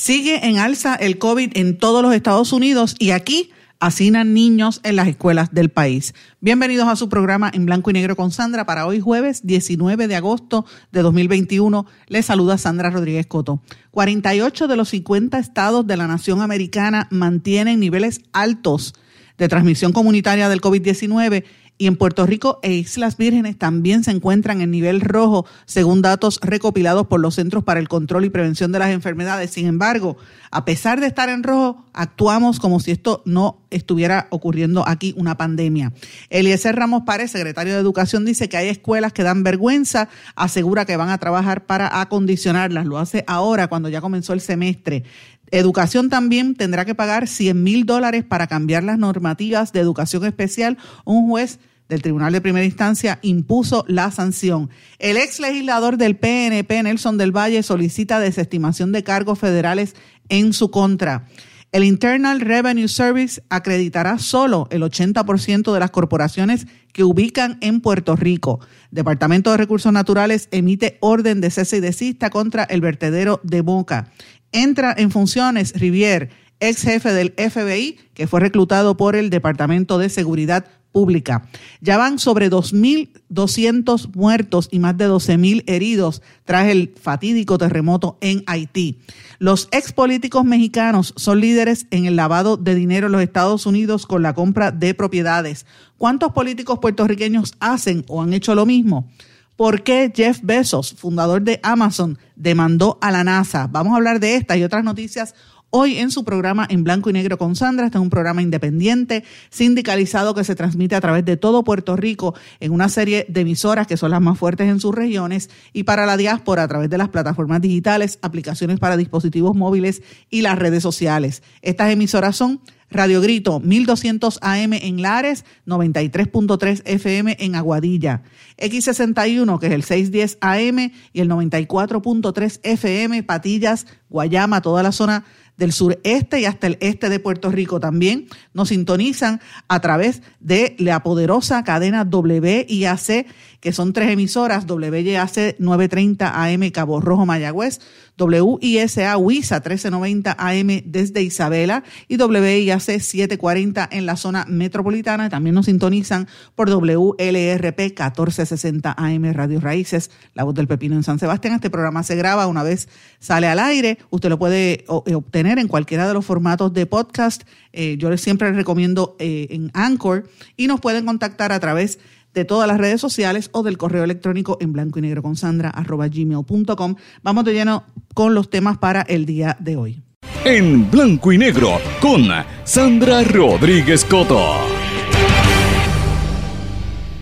[0.00, 3.50] Sigue en alza el COVID en todos los Estados Unidos y aquí
[3.80, 6.14] hacinan niños en las escuelas del país.
[6.40, 10.16] Bienvenidos a su programa en blanco y negro con Sandra para hoy jueves 19 de
[10.16, 11.84] agosto de 2021.
[12.06, 13.60] Les saluda Sandra Rodríguez Coto.
[13.90, 18.94] 48 de los 50 estados de la nación americana mantienen niveles altos
[19.36, 21.44] de transmisión comunitaria del COVID-19
[21.80, 26.38] y en Puerto Rico e Islas Vírgenes también se encuentran en nivel rojo, según datos
[26.42, 29.52] recopilados por los Centros para el Control y Prevención de las Enfermedades.
[29.52, 30.18] Sin embargo,
[30.50, 35.38] a pesar de estar en rojo, actuamos como si esto no estuviera ocurriendo aquí una
[35.38, 35.94] pandemia.
[36.28, 40.98] Eliezer Ramos Párez, secretario de Educación, dice que hay escuelas que dan vergüenza, asegura que
[40.98, 42.84] van a trabajar para acondicionarlas.
[42.84, 45.04] Lo hace ahora, cuando ya comenzó el semestre.
[45.50, 50.76] Educación también tendrá que pagar 100 mil dólares para cambiar las normativas de educación especial.
[51.04, 51.58] Un juez
[51.90, 54.70] del Tribunal de Primera Instancia impuso la sanción.
[54.98, 59.94] El ex legislador del PNP, Nelson del Valle, solicita desestimación de cargos federales
[60.30, 61.26] en su contra.
[61.72, 68.16] El Internal Revenue Service acreditará solo el 80% de las corporaciones que ubican en Puerto
[68.16, 68.58] Rico.
[68.90, 74.10] Departamento de Recursos Naturales emite orden de cese y desista contra el vertedero de Boca.
[74.50, 80.08] Entra en funciones Rivier, ex jefe del FBI, que fue reclutado por el Departamento de
[80.08, 81.48] Seguridad Pública.
[81.80, 88.42] Ya van sobre 2.200 muertos y más de 12.000 heridos tras el fatídico terremoto en
[88.46, 88.98] Haití.
[89.38, 94.06] Los ex políticos mexicanos son líderes en el lavado de dinero en los Estados Unidos
[94.06, 95.66] con la compra de propiedades.
[95.96, 99.08] ¿Cuántos políticos puertorriqueños hacen o han hecho lo mismo?
[99.56, 103.68] ¿Por qué Jeff Bezos, fundador de Amazon, demandó a la NASA?
[103.70, 105.34] Vamos a hablar de estas y otras noticias
[105.70, 107.86] hoy en su programa en blanco y negro con Sandra.
[107.86, 112.34] Este es un programa independiente, sindicalizado que se transmite a través de todo Puerto Rico
[112.58, 116.06] en una serie de emisoras que son las más fuertes en sus regiones y para
[116.06, 120.82] la diáspora a través de las plataformas digitales, aplicaciones para dispositivos móviles y las redes
[120.82, 121.42] sociales.
[121.62, 122.60] Estas emisoras son
[122.90, 128.22] Radio Grito 1200 AM en Lares, 93.3 FM en Aguadilla,
[128.58, 135.24] X61 que es el 610 AM y el 94.3 FM Patillas, Guayama, toda la zona
[135.60, 140.74] del sureste y hasta el este de Puerto Rico también nos sintonizan a través de
[140.78, 143.26] la poderosa cadena WIAC,
[143.60, 147.80] que son tres emisoras, WIAC 930 AM Cabo Rojo Mayagüez,
[148.18, 155.28] WISA WISA 1390 AM desde Isabela y WIAC 740 en la zona metropolitana.
[155.28, 161.18] También nos sintonizan por WLRP 1460 AM Radio Raíces, La Voz del Pepino en San
[161.18, 161.54] Sebastián.
[161.54, 162.88] Este programa se graba una vez
[163.18, 163.98] sale al aire.
[164.10, 167.42] Usted lo puede eh, obtener en cualquiera de los formatos de podcast.
[167.72, 172.19] Eh, yo siempre les recomiendo eh, en Anchor y nos pueden contactar a través de
[172.44, 176.08] todas las redes sociales o del correo electrónico en blanco y negro con Sandra arroba
[176.08, 176.94] gmail.com.
[177.22, 180.02] Vamos de lleno con los temas para el día de hoy.
[180.44, 182.28] En blanco y negro con
[182.64, 184.40] Sandra Rodríguez Coto.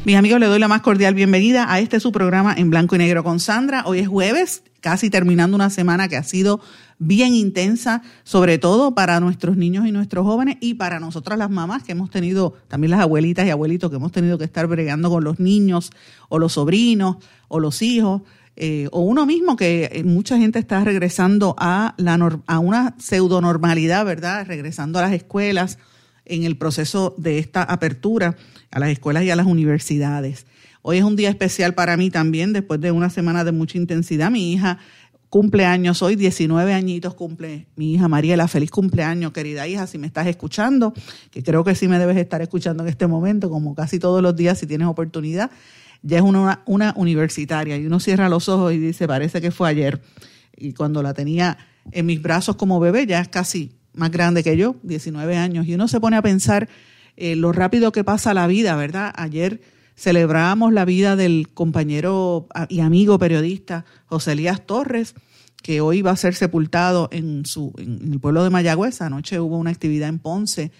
[0.05, 2.99] Mis amigos, le doy la más cordial bienvenida a este su programa en blanco y
[2.99, 3.83] negro con Sandra.
[3.85, 6.61] Hoy es jueves, casi terminando una semana que ha sido
[6.99, 11.83] bien intensa, sobre todo para nuestros niños y nuestros jóvenes y para nosotras las mamás
[11.83, 15.25] que hemos tenido, también las abuelitas y abuelitos que hemos tenido que estar bregando con
[15.25, 15.91] los niños
[16.29, 17.17] o los sobrinos
[17.49, 18.23] o los hijos.
[18.61, 24.05] Eh, o uno mismo que eh, mucha gente está regresando a, la, a una pseudonormalidad,
[24.05, 24.47] ¿verdad?
[24.49, 25.79] Regresando a las escuelas
[26.25, 28.37] en el proceso de esta apertura
[28.71, 30.47] a las escuelas y a las universidades.
[30.83, 34.31] Hoy es un día especial para mí también, después de una semana de mucha intensidad.
[34.31, 34.79] Mi hija
[35.29, 38.49] cumpleaños hoy, 19 añitos cumple mi hija Mariela.
[38.49, 40.95] Feliz cumpleaños, querida hija, si me estás escuchando,
[41.31, 44.35] que creo que sí me debes estar escuchando en este momento, como casi todos los
[44.37, 45.51] días si tienes oportunidad.
[46.03, 49.69] Ya es una, una universitaria y uno cierra los ojos y dice, parece que fue
[49.69, 50.01] ayer.
[50.57, 51.59] Y cuando la tenía
[51.93, 55.67] en mis brazos como bebé, ya es casi más grande que yo, 19 años.
[55.67, 56.69] Y uno se pone a pensar
[57.17, 59.13] eh, lo rápido que pasa la vida, ¿verdad?
[59.17, 59.61] Ayer
[59.99, 65.17] celebramos la vida del compañero y amigo periodista José Elías Torres,
[65.61, 69.03] que hoy va a ser sepultado en, su, en el pueblo de Mayagüez.
[69.03, 70.71] Anoche hubo una actividad en Ponce,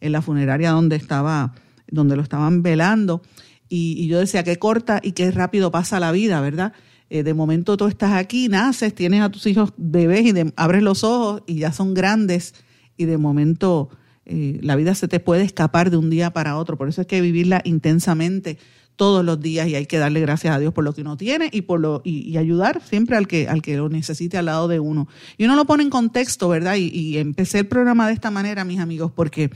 [0.00, 1.54] en la funeraria donde, estaba,
[1.88, 3.20] donde lo estaban velando.
[3.68, 6.72] Y, yo decía, qué corta y qué rápido pasa la vida, ¿verdad?
[7.10, 11.04] eh, de momento tú estás aquí, naces, tienes a tus hijos bebés y abres los
[11.04, 12.54] ojos y ya son grandes
[12.96, 13.90] y de momento
[14.28, 16.76] eh, la vida se te puede escapar de un día para otro.
[16.76, 18.58] Por eso es que vivirla intensamente
[18.96, 21.48] todos los días y hay que darle gracias a Dios por lo que uno tiene
[21.52, 24.80] y por lo y, ayudar siempre al que al que lo necesite al lado de
[24.80, 25.08] uno.
[25.36, 26.74] Y uno lo pone en contexto, ¿verdad?
[26.76, 29.50] Y, y empecé el programa de esta manera, mis amigos, porque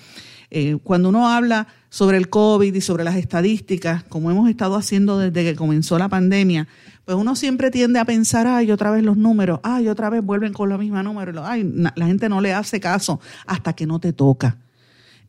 [0.54, 5.18] eh, cuando uno habla sobre el COVID y sobre las estadísticas, como hemos estado haciendo
[5.18, 6.68] desde que comenzó la pandemia,
[7.06, 10.52] pues uno siempre tiende a pensar, ay, otra vez los números, ay, otra vez vuelven
[10.52, 11.64] con los mismos números, ay,
[11.94, 14.58] la gente no le hace caso hasta que no te toca.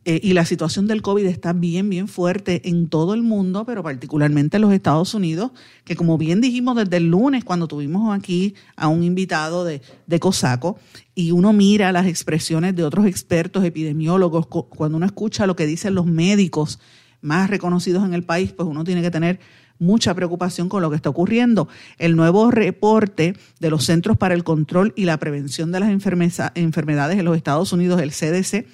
[0.06, 3.82] Eh, y la situación del COVID está bien, bien fuerte en todo el mundo, pero
[3.82, 5.52] particularmente en los Estados Unidos,
[5.84, 10.20] que como bien dijimos desde el lunes cuando tuvimos aquí a un invitado de, de
[10.20, 10.78] COSACO,
[11.14, 15.94] y uno mira las expresiones de otros expertos epidemiólogos, cuando uno escucha lo que dicen
[15.94, 16.80] los médicos
[17.22, 19.40] más reconocidos en el país, pues uno tiene que tener
[19.78, 21.68] mucha preocupación con lo que está ocurriendo.
[21.98, 27.18] El nuevo reporte de los Centros para el Control y la Prevención de las Enfermedades
[27.18, 28.66] en los Estados Unidos, el CDC,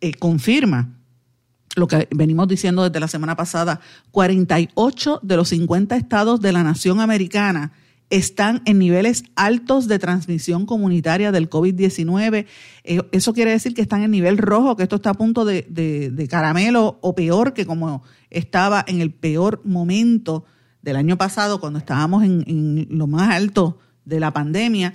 [0.00, 0.94] eh, confirma
[1.76, 3.80] lo que venimos diciendo desde la semana pasada,
[4.10, 7.72] 48 de los 50 estados de la nación americana
[8.10, 12.46] están en niveles altos de transmisión comunitaria del COVID-19.
[12.84, 16.28] Eh, eso quiere decir que están en nivel rojo, que esto está a punto de,
[16.30, 20.44] caramelo o peor que como estaba en el peor momento
[20.82, 24.94] del año pasado, cuando estábamos en lo más alto de la pandemia.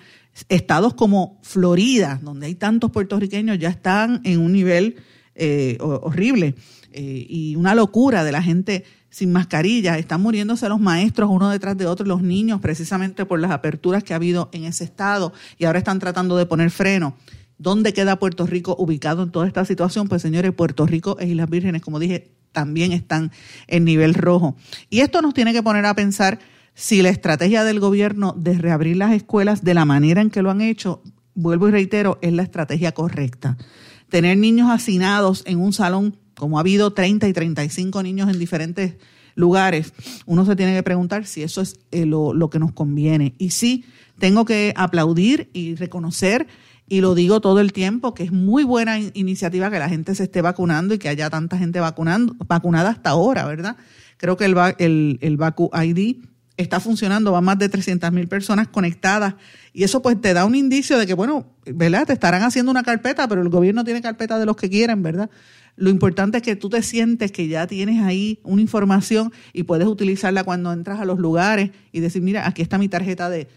[0.50, 4.96] Estados como Florida, donde hay tantos puertorriqueños, ya están en un nivel
[5.36, 6.56] eh, horrible
[6.92, 10.00] eh, y una locura de la gente sin mascarilla.
[10.00, 14.14] Están muriéndose los maestros uno detrás de otro, los niños, precisamente por las aperturas que
[14.14, 17.16] ha habido en ese estado y ahora están tratando de poner freno.
[17.60, 20.08] ¿Dónde queda Puerto Rico ubicado en toda esta situación?
[20.08, 23.32] Pues señores, Puerto Rico e Islas Vírgenes, como dije, también están
[23.68, 24.56] en nivel rojo.
[24.90, 26.40] Y esto nos tiene que poner a pensar
[26.76, 30.50] si la estrategia del gobierno de reabrir las escuelas de la manera en que lo
[30.50, 31.02] han hecho,
[31.36, 33.58] vuelvo y reitero, es la estrategia correcta.
[34.10, 38.96] Tener niños hacinados en un salón, como ha habido 30 y 35 niños en diferentes
[39.36, 39.94] lugares,
[40.26, 43.34] uno se tiene que preguntar si eso es eh, lo, que nos conviene.
[43.38, 43.86] Y sí,
[44.20, 46.48] tengo que aplaudir y reconocer
[46.88, 50.24] y lo digo todo el tiempo, que es muy buena iniciativa que la gente se
[50.24, 53.78] esté vacunando y que haya tanta gente vacunando, vacunada hasta ahora, ¿verdad?
[54.18, 56.18] Creo que el Vacu ID
[56.58, 59.36] está funcionando, va más de 300 mil personas conectadas
[59.74, 62.06] y eso pues te da un indicio de que, bueno, ¿verdad?
[62.06, 65.30] Te estarán haciendo una carpeta, pero el gobierno tiene carpeta de los que quieren, ¿verdad?
[65.76, 69.88] Lo importante es que tú te sientes que ya tienes ahí una información y puedes
[69.88, 73.48] utilizarla cuando entras a los lugares y decir, mira, aquí está mi tarjeta de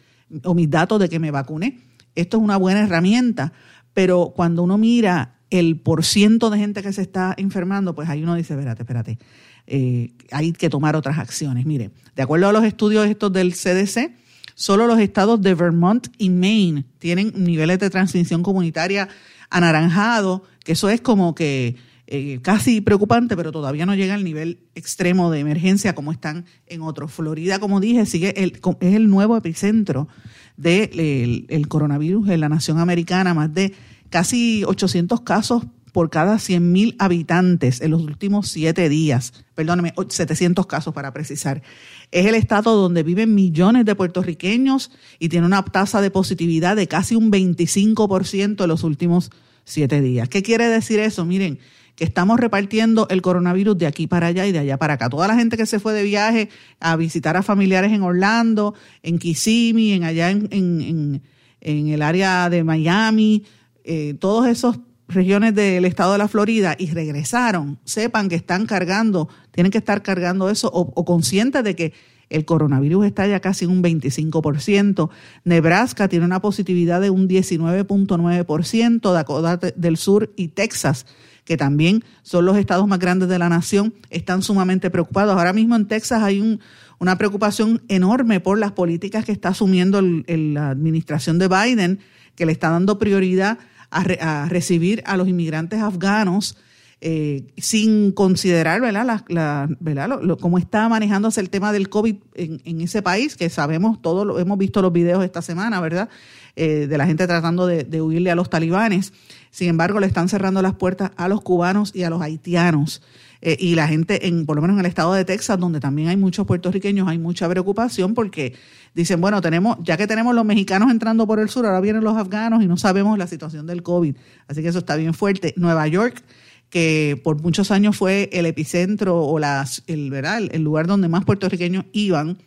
[0.42, 1.78] o mis datos de que me vacuné.
[2.14, 3.52] Esto es una buena herramienta,
[3.92, 8.34] pero cuando uno mira el porciento de gente que se está enfermando, pues ahí uno
[8.34, 9.18] dice, espérate, espérate
[9.66, 11.66] eh, hay que tomar otras acciones.
[11.66, 14.12] Mire, de acuerdo a los estudios estos del CDC,
[14.54, 19.08] solo los estados de Vermont y Maine tienen niveles de transmisión comunitaria
[19.50, 21.76] anaranjado, que eso es como que
[22.08, 26.82] eh, casi preocupante, pero todavía no llega al nivel extremo de emergencia como están en
[26.82, 27.12] otros.
[27.12, 30.08] Florida, como dije, sigue el, es el nuevo epicentro
[30.56, 33.74] del coronavirus en la nación americana, más de
[34.08, 35.64] casi 800 casos
[35.96, 39.32] por cada 100.000 habitantes en los últimos siete días.
[39.54, 41.62] Perdóneme, 700 casos para precisar.
[42.10, 46.86] Es el estado donde viven millones de puertorriqueños y tiene una tasa de positividad de
[46.86, 49.30] casi un 25% en los últimos
[49.64, 50.28] siete días.
[50.28, 51.24] ¿Qué quiere decir eso?
[51.24, 51.60] Miren,
[51.94, 55.08] que estamos repartiendo el coronavirus de aquí para allá y de allá para acá.
[55.08, 59.18] Toda la gente que se fue de viaje a visitar a familiares en Orlando, en
[59.18, 63.44] Kissimmee, en allá en, en, el área de Miami,
[63.82, 69.28] eh, todos esos regiones del estado de la Florida y regresaron, sepan que están cargando,
[69.52, 71.92] tienen que estar cargando eso o, conscientes de que
[72.28, 75.10] el coronavirus está ya casi en un 25%.
[75.44, 81.06] Nebraska tiene una positividad de un 19.9%, Dakota del Sur y Texas,
[81.44, 85.36] que también son los estados más grandes de la nación, están sumamente preocupados.
[85.36, 86.58] Ahora mismo en Texas hay un,
[86.98, 92.00] una preocupación enorme por las políticas que está asumiendo la administración de Biden,
[92.34, 93.58] que le está dando prioridad
[93.90, 96.56] a, recibir a los inmigrantes afganos
[97.02, 99.22] eh, sin considerar ¿verdad?
[99.28, 100.18] La, ¿verdad?
[100.40, 104.56] cómo está manejándose el tema del COVID en, ese país, que sabemos, todos lo, hemos
[104.56, 106.08] visto los videos esta semana, ¿verdad?
[106.56, 109.12] Eh, de la gente tratando de, huirle a los talibanes.
[109.50, 113.02] Sin embargo, le están cerrando las puertas a los cubanos y a los haitianos.
[113.42, 116.08] Eh, y la gente, en, por lo menos en el estado de Texas, donde también
[116.08, 118.54] hay muchos puertorriqueños, hay mucha preocupación porque
[118.94, 122.16] dicen, bueno, tenemos, ya que tenemos los mexicanos entrando por el sur, ahora vienen los
[122.16, 124.16] afganos y no sabemos la situación del COVID.
[124.48, 125.52] Así que eso está bien fuerte.
[125.58, 126.24] Nueva York,
[126.70, 131.84] que por muchos años fue el epicentro o las, el, el lugar donde más puertorriqueños
[131.92, 132.38] iban,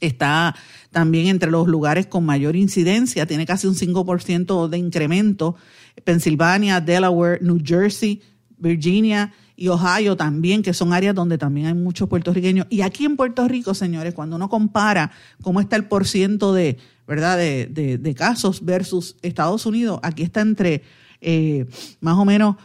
[0.00, 0.54] está
[0.90, 5.56] también entre los lugares con mayor incidencia, tiene casi un 5% de incremento.
[6.04, 8.22] Pensilvania, Delaware, New Jersey,
[8.58, 12.66] Virginia y Ohio también, que son áreas donde también hay muchos puertorriqueños.
[12.70, 17.36] Y aquí en Puerto Rico, señores, cuando uno compara cómo está el porciento de, ¿verdad?
[17.36, 17.66] De,
[17.98, 20.82] de, casos versus Estados Unidos, aquí está entre
[21.20, 21.66] eh,
[22.00, 22.56] más o menos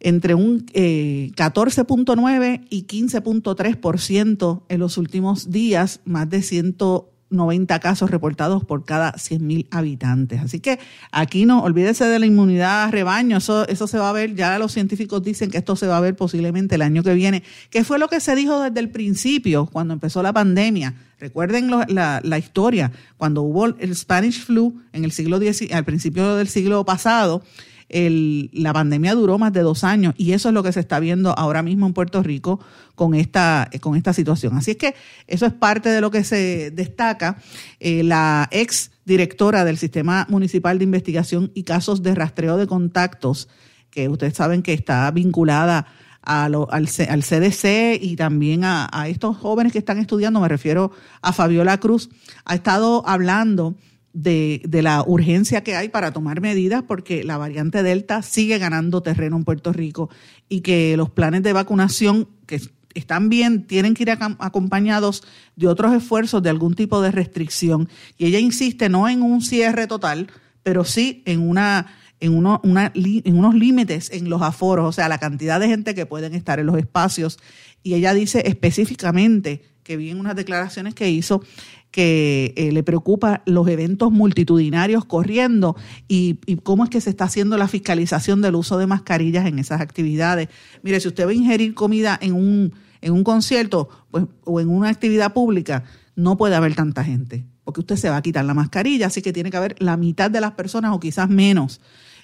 [0.00, 8.64] entre un 14.9 eh, y 15.3% en los últimos días, más de 190 casos reportados
[8.64, 10.40] por cada 100.000 habitantes.
[10.40, 10.78] Así que
[11.12, 14.72] aquí no, olvídese de la inmunidad rebaño, eso, eso se va a ver, ya los
[14.72, 17.98] científicos dicen que esto se va a ver posiblemente el año que viene, que fue
[17.98, 20.94] lo que se dijo desde el principio, cuando empezó la pandemia.
[21.18, 26.34] Recuerden la, la, historia, cuando hubo el Spanish flu en el siglo X, al principio
[26.36, 27.42] del siglo pasado,
[27.90, 31.36] la pandemia duró más de dos años y eso es lo que se está viendo
[31.36, 32.60] ahora mismo en Puerto Rico
[32.94, 34.56] con esta, con esta situación.
[34.56, 34.94] Así es que
[35.26, 37.38] eso es parte de lo que se destaca.
[37.80, 43.48] Eh, la ex directora del Sistema Municipal de Investigación y Casos de Rastreo de Contactos,
[43.90, 45.86] que ustedes saben que está vinculada
[46.22, 50.92] al, CDC y también a, estos jóvenes que están estudiando, me refiero
[51.22, 52.10] a Fabiola Cruz,
[52.44, 53.74] ha estado hablando
[54.12, 59.36] de, la urgencia que hay para tomar medidas porque la variante Delta sigue ganando terreno
[59.36, 60.10] en Puerto Rico
[60.48, 62.60] y que los planes de vacunación que
[62.94, 65.22] están bien tienen que ir acompañados
[65.56, 67.88] de otros esfuerzos de algún tipo de restricción.
[68.18, 70.28] Y ella insiste no en un cierre total,
[70.62, 71.86] pero sí en una
[72.20, 72.60] en, una,
[72.94, 76.60] en unos límites en los aforos, o sea, la cantidad de gente que pueden estar
[76.60, 77.38] en los espacios.
[77.82, 81.42] Y ella dice específicamente, que vi en unas declaraciones que hizo,
[81.90, 85.76] que eh, le preocupa los eventos multitudinarios corriendo
[86.08, 89.80] y, cómo es que se está haciendo la fiscalización del uso de mascarillas en esas
[89.80, 90.48] actividades.
[90.82, 94.68] Mire, si usted va a ingerir comida en un, en un concierto pues, o en
[94.68, 98.54] una actividad pública, no puede haber tanta gente, porque usted se va a quitar la
[98.54, 101.80] mascarilla, así que tiene que haber la mitad de las personas o quizás menos.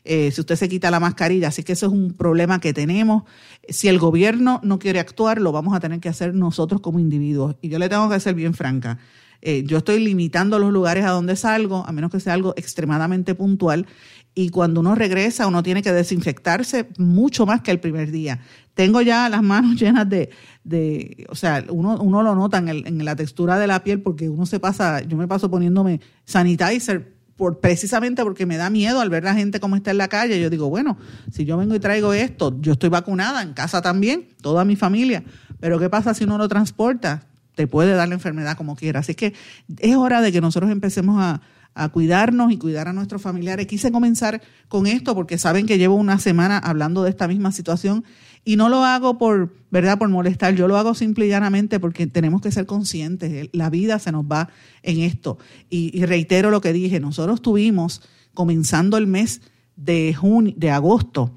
[0.08, 1.48] Eh, si usted se quita la mascarilla.
[1.48, 3.24] Así que eso es un problema que tenemos.
[3.68, 7.56] Si el gobierno no quiere actuar, lo vamos a tener que hacer nosotros como individuos.
[7.60, 8.98] Y yo le tengo que ser bien franca.
[9.42, 13.34] Eh, yo estoy limitando los lugares a donde salgo, a menos que sea algo extremadamente
[13.34, 13.86] puntual.
[14.34, 18.40] Y cuando uno regresa, uno tiene que desinfectarse mucho más que el primer día.
[18.74, 23.04] Tengo ya las manos llenas de, o sea, uno, uno lo nota en, el, en
[23.04, 27.60] la textura de la piel porque uno se pasa, yo me paso poniéndome sanitizer por,
[27.60, 30.40] precisamente porque me da miedo al ver la gente como está en la calle.
[30.40, 30.98] Yo digo, bueno,
[31.30, 35.22] si yo vengo y traigo esto, yo estoy vacunada en casa también, toda mi familia,
[35.60, 37.26] pero ¿qué pasa si uno lo transporta?
[37.56, 39.00] Te puede dar la enfermedad como quiera.
[39.00, 39.32] Así que
[39.78, 41.40] es hora de que nosotros empecemos a,
[41.92, 43.66] cuidarnos y cuidar a nuestros familiares.
[43.66, 48.02] Quise comenzar con esto porque saben que llevo una semana hablando de esta misma situación
[48.46, 52.06] y no lo hago por, ¿verdad?, por molestar, yo lo hago simple y llanamente porque
[52.06, 54.48] tenemos que ser conscientes, la vida se nos va
[54.82, 55.36] en esto.
[55.68, 58.00] Y, reitero lo que dije, nosotros tuvimos,
[58.32, 59.42] comenzando el mes
[59.76, 61.30] de, junio, de agosto,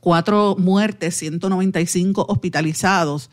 [0.00, 3.28] cuatro muertes, 195 hospitalizados,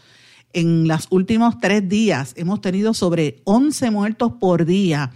[0.53, 5.11] en los últimos tres días hemos tenido sobre 11 muertos por día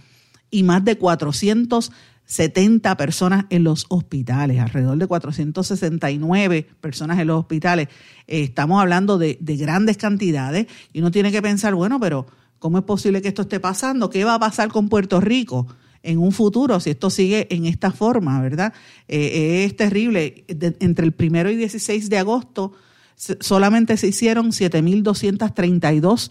[0.50, 7.88] y más de 470 personas en los hospitales, alrededor de 469 personas en los hospitales.
[8.26, 12.26] Eh, estamos hablando de, de grandes cantidades y uno tiene que pensar, bueno, pero
[12.58, 14.10] ¿cómo es posible que esto esté pasando?
[14.10, 15.66] ¿Qué va a pasar con Puerto Rico?
[16.06, 18.74] en un futuro si esto sigue en esta forma, ¿verdad?
[19.08, 20.44] Eh, es terrible.
[20.48, 22.74] entre el primero y 16 de agosto
[23.16, 26.30] solamente se hicieron 7.232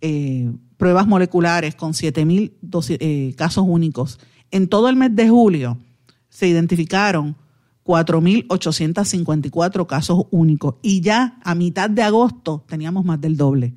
[0.00, 2.52] eh, pruebas moleculares con 7.000
[3.00, 4.18] eh, casos únicos.
[4.50, 5.78] En todo el mes de julio
[6.28, 7.36] se identificaron
[7.84, 13.74] 4.854 casos únicos y ya a mitad de agosto teníamos más del doble.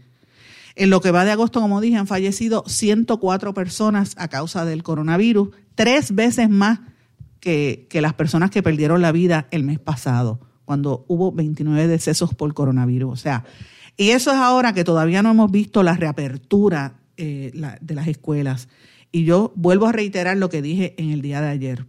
[0.76, 4.84] En lo que va de agosto, como dije, han fallecido 104 personas a causa del
[4.84, 6.80] coronavirus, tres veces más
[7.40, 12.36] que, que las personas que perdieron la vida el mes pasado cuando hubo 29 decesos
[12.36, 13.14] por coronavirus.
[13.14, 13.46] O sea,
[13.96, 18.68] y eso es ahora que todavía no hemos visto la reapertura eh, de las escuelas.
[19.10, 21.86] Y yo vuelvo a reiterar lo que dije en el día de ayer.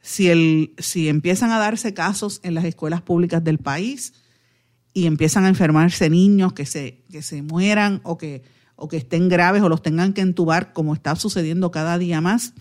[0.00, 4.14] Si, el, si empiezan a darse casos en las escuelas públicas del país
[4.92, 8.42] y empiezan a enfermarse niños que se, que se mueran o que,
[8.74, 12.54] o que estén graves o los tengan que entubar, como está sucediendo cada día más,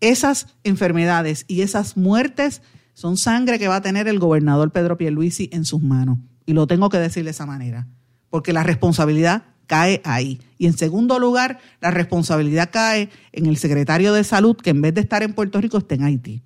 [0.00, 2.60] esas enfermedades y esas muertes
[3.00, 6.18] son sangre que va a tener el gobernador Pedro Pierluisi en sus manos.
[6.44, 7.88] Y lo tengo que decir de esa manera,
[8.28, 10.38] porque la responsabilidad cae ahí.
[10.58, 14.92] Y en segundo lugar, la responsabilidad cae en el secretario de salud, que en vez
[14.92, 16.42] de estar en Puerto Rico, está en Haití.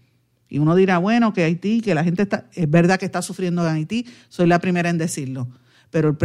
[0.48, 3.66] Y uno dirá, bueno, que Haití, que la gente está, es verdad que está sufriendo
[3.66, 5.48] en Haití, soy la primera en decirlo.
[5.94, 6.18] Pero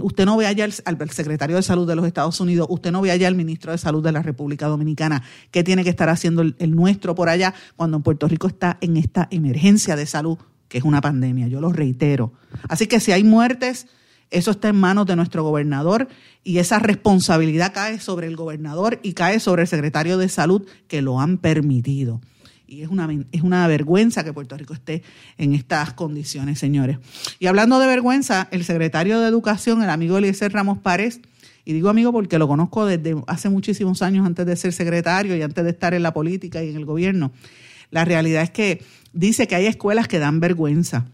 [0.00, 3.10] usted no ve allá al, secretario de salud de los Estados Unidos, usted no ve
[3.10, 6.56] allá al ministro de salud de la República Dominicana, qué tiene que estar haciendo el,
[6.58, 10.78] el nuestro por allá cuando en Puerto Rico está en esta emergencia de salud, que
[10.78, 12.32] es una pandemia, yo lo reitero.
[12.66, 13.88] Así que si hay muertes,
[14.30, 16.08] eso está en manos de nuestro gobernador
[16.42, 21.02] y esa responsabilidad cae sobre el gobernador y cae sobre el secretario de salud que
[21.02, 22.22] lo han permitido.
[22.70, 25.02] Y es una, es una vergüenza que Puerto Rico esté
[25.38, 26.98] en estas condiciones, señores.
[27.40, 31.20] Y hablando de vergüenza, el secretario de Educación, el amigo Eliezer Ramos Párez,
[31.64, 35.42] y digo amigo porque lo conozco desde hace muchísimos años antes de ser secretario y
[35.42, 37.32] antes de estar en la política y en el gobierno,
[37.90, 41.06] la realidad es que dice que hay escuelas que dan vergüenza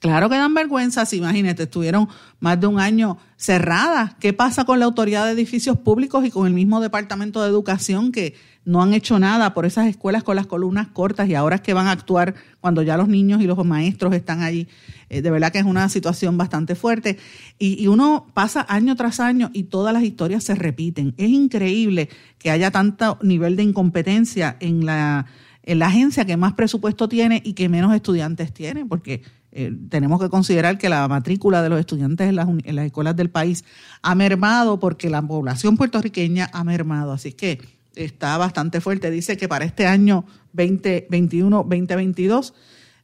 [0.00, 4.14] Claro que dan vergüenza, si imagínate, estuvieron más de un año cerradas.
[4.18, 8.10] ¿Qué pasa con la autoridad de edificios públicos y con el mismo departamento de educación
[8.10, 11.62] que no han hecho nada por esas escuelas con las columnas cortas y ahora es
[11.62, 14.68] que van a actuar cuando ya los niños y los maestros están allí?
[15.08, 17.18] Eh, de verdad que es una situación bastante fuerte.
[17.58, 21.14] Y, uno pasa año tras año y todas las historias se repiten.
[21.16, 25.26] Es increíble que haya tanto nivel de incompetencia en la,
[25.62, 30.20] en la agencia que más presupuesto tiene y que menos estudiantes tiene, porque eh, tenemos
[30.20, 33.64] que considerar que la matrícula de los estudiantes en las, en las, escuelas del país
[34.02, 37.12] ha mermado porque la población puertorriqueña ha mermado.
[37.12, 39.10] Así que está bastante fuerte.
[39.10, 42.52] Dice que para este año 2021-2022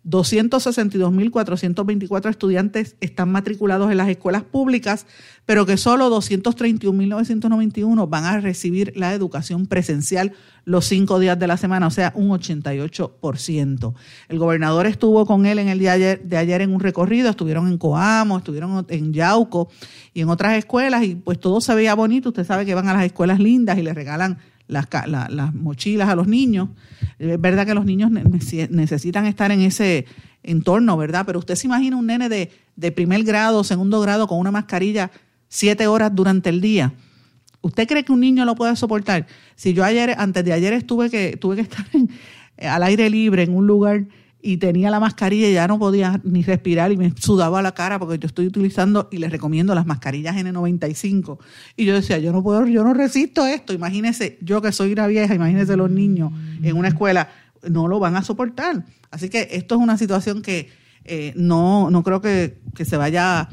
[0.07, 5.05] 262.424 estudiantes están matriculados en las escuelas públicas,
[5.45, 10.31] pero que solo 231.991 van a recibir la educación presencial
[10.65, 13.95] los cinco días de la semana, o sea, un 88%.
[14.29, 17.79] El gobernador estuvo con él en el día de ayer, en un recorrido, estuvieron en
[17.79, 19.69] Coamo, estuvieron en Yauco
[20.15, 22.29] y en otras escuelas y pues todo se veía bonito.
[22.29, 26.17] Usted sabe que van a las escuelas lindas y les regalan las, las mochilas a
[26.17, 26.69] los niños.
[27.19, 30.07] Es verdad que los niños necesitan estar en ese
[30.43, 31.25] entorno, ¿verdad?
[31.27, 35.11] Pero usted se imagina un nene de, de primer grado, segundo grado, con una mascarilla
[35.49, 36.93] siete horas durante el día.
[37.61, 39.27] ¿Usted cree que un niño lo puede soportar?
[39.57, 41.87] Si yo ayer, antes de ayer estuve que, tuve que estar
[42.59, 44.05] al aire libre en un lugar
[44.47, 47.99] y tenía la mascarilla y ya no podía ni respirar y me sudaba la cara
[47.99, 51.39] porque yo estoy utilizando y les recomiendo las mascarillas N95.
[51.77, 53.73] Y yo decía, yo no puedo, yo no resisto esto.
[53.73, 56.31] Imagínese, yo que soy una vieja, imagínese los niños
[56.63, 57.29] en una escuela,
[57.69, 58.85] no lo van a soportar.
[59.11, 60.71] Así que esto es una situación que
[61.05, 63.49] eh, no, no creo que, que se vaya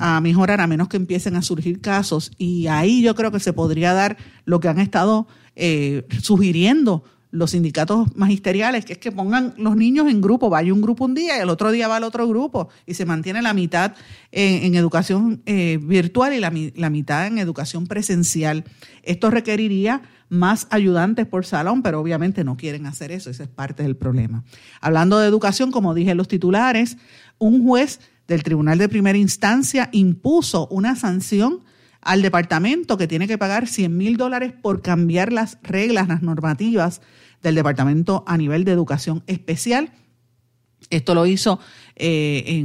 [0.00, 2.32] a mejorar a menos que empiecen a surgir casos.
[2.38, 4.16] Y ahí yo creo que se podría dar
[4.46, 10.08] lo que han estado eh, sugiriendo los sindicatos magisteriales, que es que pongan los niños
[10.08, 12.68] en grupo, vaya un grupo un día y el otro día va el otro grupo
[12.86, 13.94] y se mantiene la mitad
[14.30, 18.62] en, educación eh, virtual y la, mitad en educación presencial.
[19.02, 23.82] Esto requeriría más ayudantes por salón, pero obviamente no quieren hacer eso, ese es parte
[23.82, 24.44] del problema.
[24.80, 26.98] Hablando de educación, como dije los titulares,
[27.38, 31.64] un juez del Tribunal de Primera Instancia impuso una sanción
[32.00, 37.00] al departamento que tiene que pagar 100 mil dólares por cambiar las reglas, las normativas
[37.44, 39.92] del departamento a nivel de educación especial.
[40.90, 41.60] Esto lo hizo
[41.96, 42.64] eh,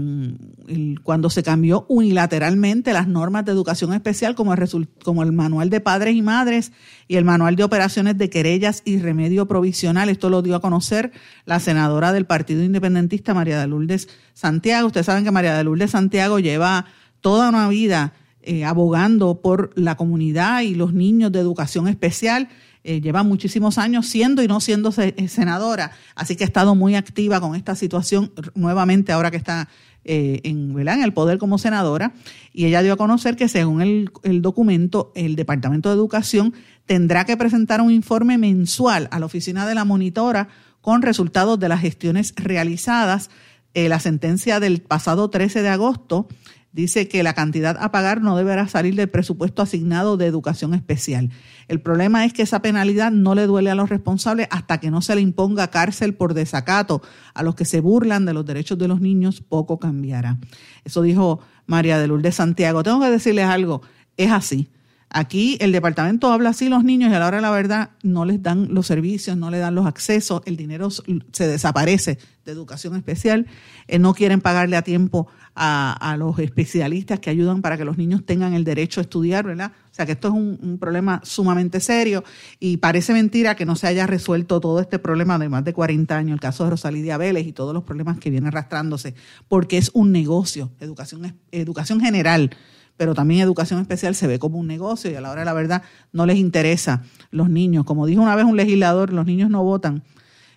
[1.04, 5.80] cuando se cambió unilateralmente las normas de educación especial como el, como el manual de
[5.80, 6.72] padres y madres
[7.08, 10.10] y el manual de operaciones de querellas y remedio provisional.
[10.10, 11.12] Esto lo dio a conocer
[11.46, 14.88] la senadora del Partido Independentista, María de Lourdes Santiago.
[14.88, 16.86] Ustedes saben que María de Lourdes Santiago lleva
[17.22, 22.50] toda una vida eh, abogando por la comunidad y los niños de educación especial
[22.84, 26.96] eh, lleva muchísimos años siendo y no siendo eh, senadora, así que ha estado muy
[26.96, 29.68] activa con esta situación nuevamente ahora que está
[30.06, 32.14] eh, en, en el poder como senadora,
[32.54, 36.54] y ella dio a conocer que según el, el, documento, el Departamento de Educación
[36.86, 40.48] tendrá que presentar un informe mensual a la oficina de la monitora
[40.80, 43.30] con resultados de las gestiones realizadas.
[43.74, 46.28] la sentencia del pasado 13 de agosto
[46.72, 51.30] dice que la cantidad a pagar no deberá salir del presupuesto asignado de educación especial.
[51.68, 55.02] El problema es que esa penalidad no le duele a los responsables hasta que no
[55.02, 57.02] se le imponga cárcel por desacato.
[57.34, 60.38] A los que se burlan de los derechos de los niños, poco cambiará.
[60.84, 62.84] Eso dijo María de Lourdes Santiago.
[62.84, 63.82] Tengo que decirles algo,
[64.18, 64.70] es así.
[65.12, 68.26] Aquí el departamento habla así los niños y a la hora de la verdad no
[68.26, 72.96] les dan los servicios, no les dan los accesos, el dinero se desaparece de educación
[72.96, 73.48] especial,
[73.88, 78.24] eh, no quieren pagarle a tiempo a, los especialistas que ayudan para que los niños
[78.26, 79.74] tengan el derecho a estudiar, ¿verdad?
[79.92, 82.24] O sea que esto es un, problema sumamente serio
[82.60, 86.16] y parece mentira que no se haya resuelto todo este problema de más de 40
[86.16, 89.16] años, el caso de Rosalía Vélez y todos los problemas que vienen arrastrándose,
[89.48, 92.52] porque es un negocio, educación, educación general
[93.00, 95.54] pero también educación especial se ve como un negocio y a la hora de la
[95.54, 97.86] verdad no les interesa los niños.
[97.86, 100.04] Como dijo una vez un legislador, los niños no votan,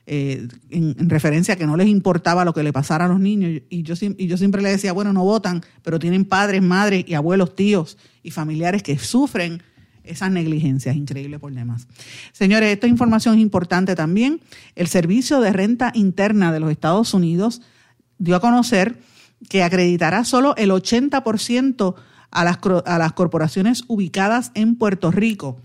[0.06, 3.62] eh, en, referencia a que no les importaba lo que le pasara a los niños.
[3.70, 7.96] Y yo, siempre le decía, bueno, no votan, pero tienen padres, madres y abuelos, tíos
[8.24, 9.62] y familiares que sufren
[10.02, 11.86] esas negligencias, increíble por demás.
[12.32, 14.40] Señores, esta información es importante también.
[14.74, 17.62] El Servicio de Renta Interna de los Estados Unidos
[18.18, 18.98] dio a conocer
[19.48, 21.94] que acreditará solo el 80%
[22.32, 25.60] a las, a las corporaciones ubicadas en Puerto Rico.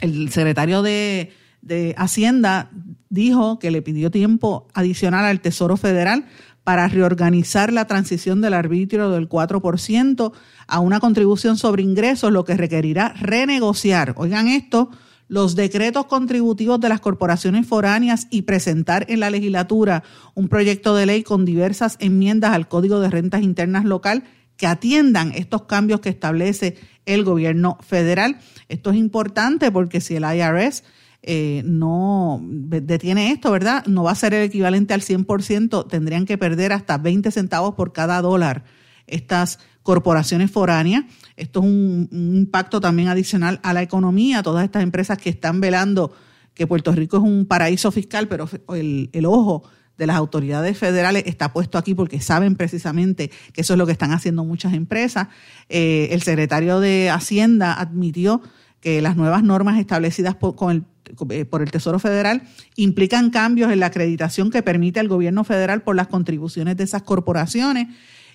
[0.00, 2.70] El secretario de de Hacienda
[3.08, 6.26] dijo que le pidió tiempo adicional al Tesoro Federal
[6.64, 10.32] para reorganizar la transición del arbitrio del 4%
[10.66, 14.90] a una contribución sobre ingresos, lo que requerirá renegociar, oigan esto,
[15.28, 20.02] los decretos contributivos de las corporaciones foráneas y presentar en la legislatura
[20.34, 24.24] un proyecto de ley con diversas enmiendas al Código de Rentas Internas Local
[24.58, 28.38] que atiendan estos cambios que establece el gobierno federal.
[28.68, 30.84] Esto es importante porque si el IRS
[31.22, 33.86] eh, no detiene esto, ¿verdad?
[33.86, 37.92] No va a ser el equivalente al 100%, tendrían que perder hasta 20 centavos por
[37.92, 38.64] cada dólar
[39.06, 41.04] estas corporaciones foráneas.
[41.36, 46.12] Esto es un, impacto también adicional a la economía, todas estas empresas que están velando
[46.52, 49.62] que Puerto Rico es un paraíso fiscal, pero el, ojo
[49.98, 53.92] de las autoridades federales está puesto aquí porque saben precisamente que eso es lo que
[53.92, 55.28] están haciendo muchas empresas.
[55.68, 58.40] Eh, el secretario de Hacienda admitió
[58.80, 60.84] que las nuevas normas establecidas con el
[61.30, 62.42] eh, por el Tesoro Federal
[62.76, 67.02] implican cambios en la acreditación que permite al gobierno federal por las contribuciones de esas
[67.02, 67.88] corporaciones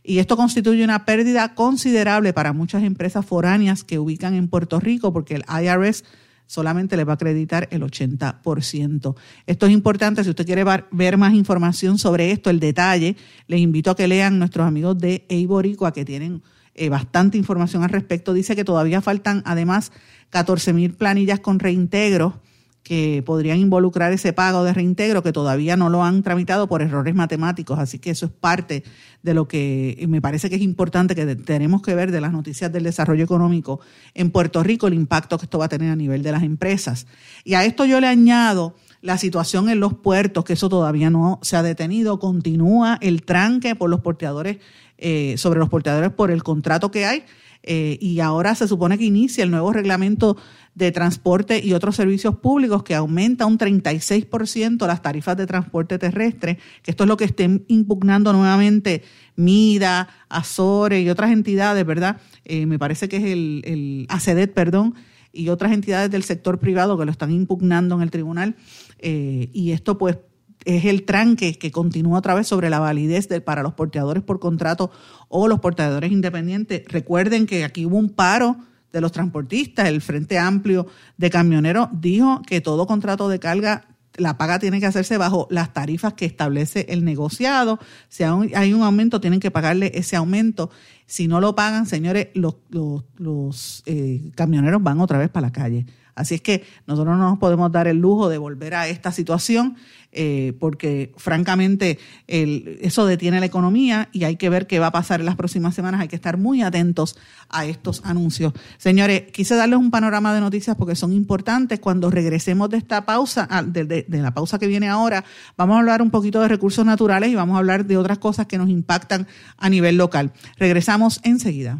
[0.03, 5.13] y esto constituye una pérdida considerable para muchas empresas foráneas que ubican en Puerto Rico
[5.13, 6.03] porque el IRS
[6.45, 9.15] solamente le va a acreditar el 80%.
[9.45, 13.15] Esto es importante, si usted quiere ver más información sobre esto, el detalle,
[13.47, 16.43] les invito a que lean nuestros amigos de Eiboricua que tienen
[16.75, 18.33] eh, bastante información al respecto.
[18.33, 19.91] Dice que todavía faltan además
[20.31, 22.41] 14 mil planillas con reintegro
[22.83, 27.15] que podrían involucrar ese pago de reintegro que todavía no lo han tramitado por errores
[27.15, 27.79] matemáticos.
[27.79, 28.83] Así que eso es parte
[29.23, 32.71] de lo que me parece que es importante que tenemos que ver de las noticias
[32.71, 33.79] del desarrollo económico
[34.13, 37.07] en Puerto Rico, el impacto que esto va a tener a nivel de las empresas.
[37.45, 41.39] Y a esto yo le añado la situación en los puertos, que eso todavía no
[41.41, 44.57] se ha detenido, continúa el tranque por los porteadores,
[44.97, 47.23] eh, sobre los porteadores por el contrato que hay.
[47.63, 50.37] Eh, y ahora se supone que inicia el nuevo reglamento
[50.75, 56.57] de transporte y otros servicios públicos que aumenta un 36% las tarifas de transporte terrestre,
[56.81, 59.03] que esto es lo que estén impugnando nuevamente
[59.35, 62.17] MIDA, Azores y otras entidades, ¿verdad?
[62.43, 64.95] Eh, me parece que es el, el ACEDET, perdón,
[65.31, 68.55] y otras entidades del sector privado que lo están impugnando en el tribunal.
[68.99, 70.17] Eh, y esto pues
[70.65, 74.39] es el tranque que continúa otra vez sobre la validez de, para los porteadores por
[74.39, 74.91] contrato
[75.29, 76.83] o los porteadores independientes.
[76.87, 78.57] Recuerden que aquí hubo un paro
[78.91, 80.85] de los transportistas, el Frente Amplio
[81.17, 85.73] de Camioneros dijo que todo contrato de carga, la paga tiene que hacerse bajo las
[85.73, 87.79] tarifas que establece el negociado.
[88.07, 90.69] Si hay un aumento, tienen que pagarle ese aumento.
[91.07, 95.87] Si no lo pagan, señores, los, los, eh, camioneros van otra vez para la calle.
[96.15, 99.77] Así es que nosotros no nos podemos dar el lujo de volver a esta situación
[100.15, 101.97] eh, porque francamente
[102.27, 105.73] eso detiene la economía y hay que ver qué va a pasar en las próximas
[105.73, 106.01] semanas.
[106.01, 107.17] Hay que estar muy atentos
[107.49, 108.53] a estos anuncios.
[108.77, 111.79] Señores, quise darles un panorama de noticias porque son importantes.
[111.79, 115.25] Cuando regresemos de esta pausa, ah, de la pausa que viene ahora,
[115.57, 118.45] vamos a hablar un poquito de recursos naturales y vamos a hablar de otras cosas
[118.45, 120.31] que nos impactan a nivel local.
[120.57, 121.79] Regresamos enseguida.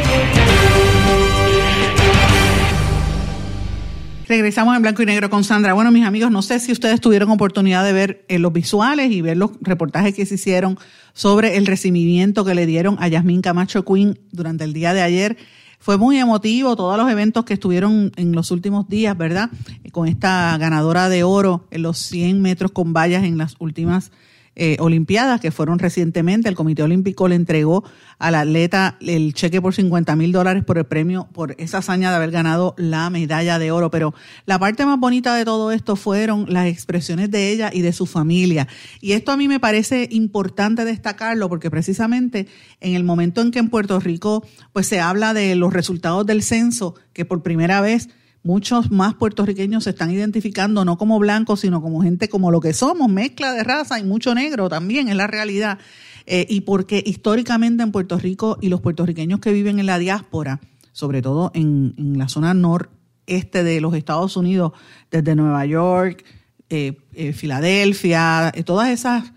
[4.31, 5.73] Regresamos en blanco y negro con Sandra.
[5.73, 9.19] Bueno, mis amigos, no sé si ustedes tuvieron oportunidad de ver eh, los visuales y
[9.19, 10.79] ver los reportajes que se hicieron
[11.11, 15.35] sobre el recibimiento que le dieron a Yasmín Camacho Quinn durante el día de ayer.
[15.79, 19.49] Fue muy emotivo todos los eventos que estuvieron en los últimos días, ¿verdad?
[19.91, 24.13] Con esta ganadora de oro en los 100 metros con vallas en las últimas
[24.55, 26.49] eh, Olimpiadas que fueron recientemente.
[26.49, 27.83] El Comité Olímpico le entregó
[28.19, 32.17] al atleta el cheque por 50 mil dólares por el premio, por esa hazaña de
[32.17, 33.89] haber ganado la medalla de oro.
[33.89, 34.13] Pero
[34.45, 38.05] la parte más bonita de todo esto fueron las expresiones de ella y de su
[38.05, 38.67] familia.
[38.99, 42.47] Y esto a mí me parece importante destacarlo porque precisamente
[42.81, 46.43] en el momento en que en Puerto Rico pues se habla de los resultados del
[46.43, 48.09] censo, que por primera vez
[48.43, 52.73] muchos más puertorriqueños se están identificando no como blancos, sino como gente como lo que
[52.73, 55.79] somos, mezcla de raza y mucho negro también, es la realidad.
[56.25, 60.59] eh, y porque históricamente en Puerto Rico y los puertorriqueños que viven en la diáspora,
[60.91, 64.73] sobre todo en, la zona noreste de los Estados Unidos,
[65.09, 66.23] desde Nueva York,
[66.69, 69.33] eh, eh, Filadelfia, todas esas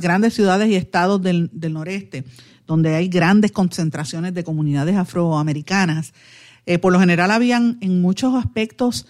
[0.00, 2.24] grandes ciudades y estados del, del, noreste,
[2.66, 6.14] donde hay grandes concentraciones de comunidades afroamericanas,
[6.80, 9.06] por lo general habían en muchos aspectos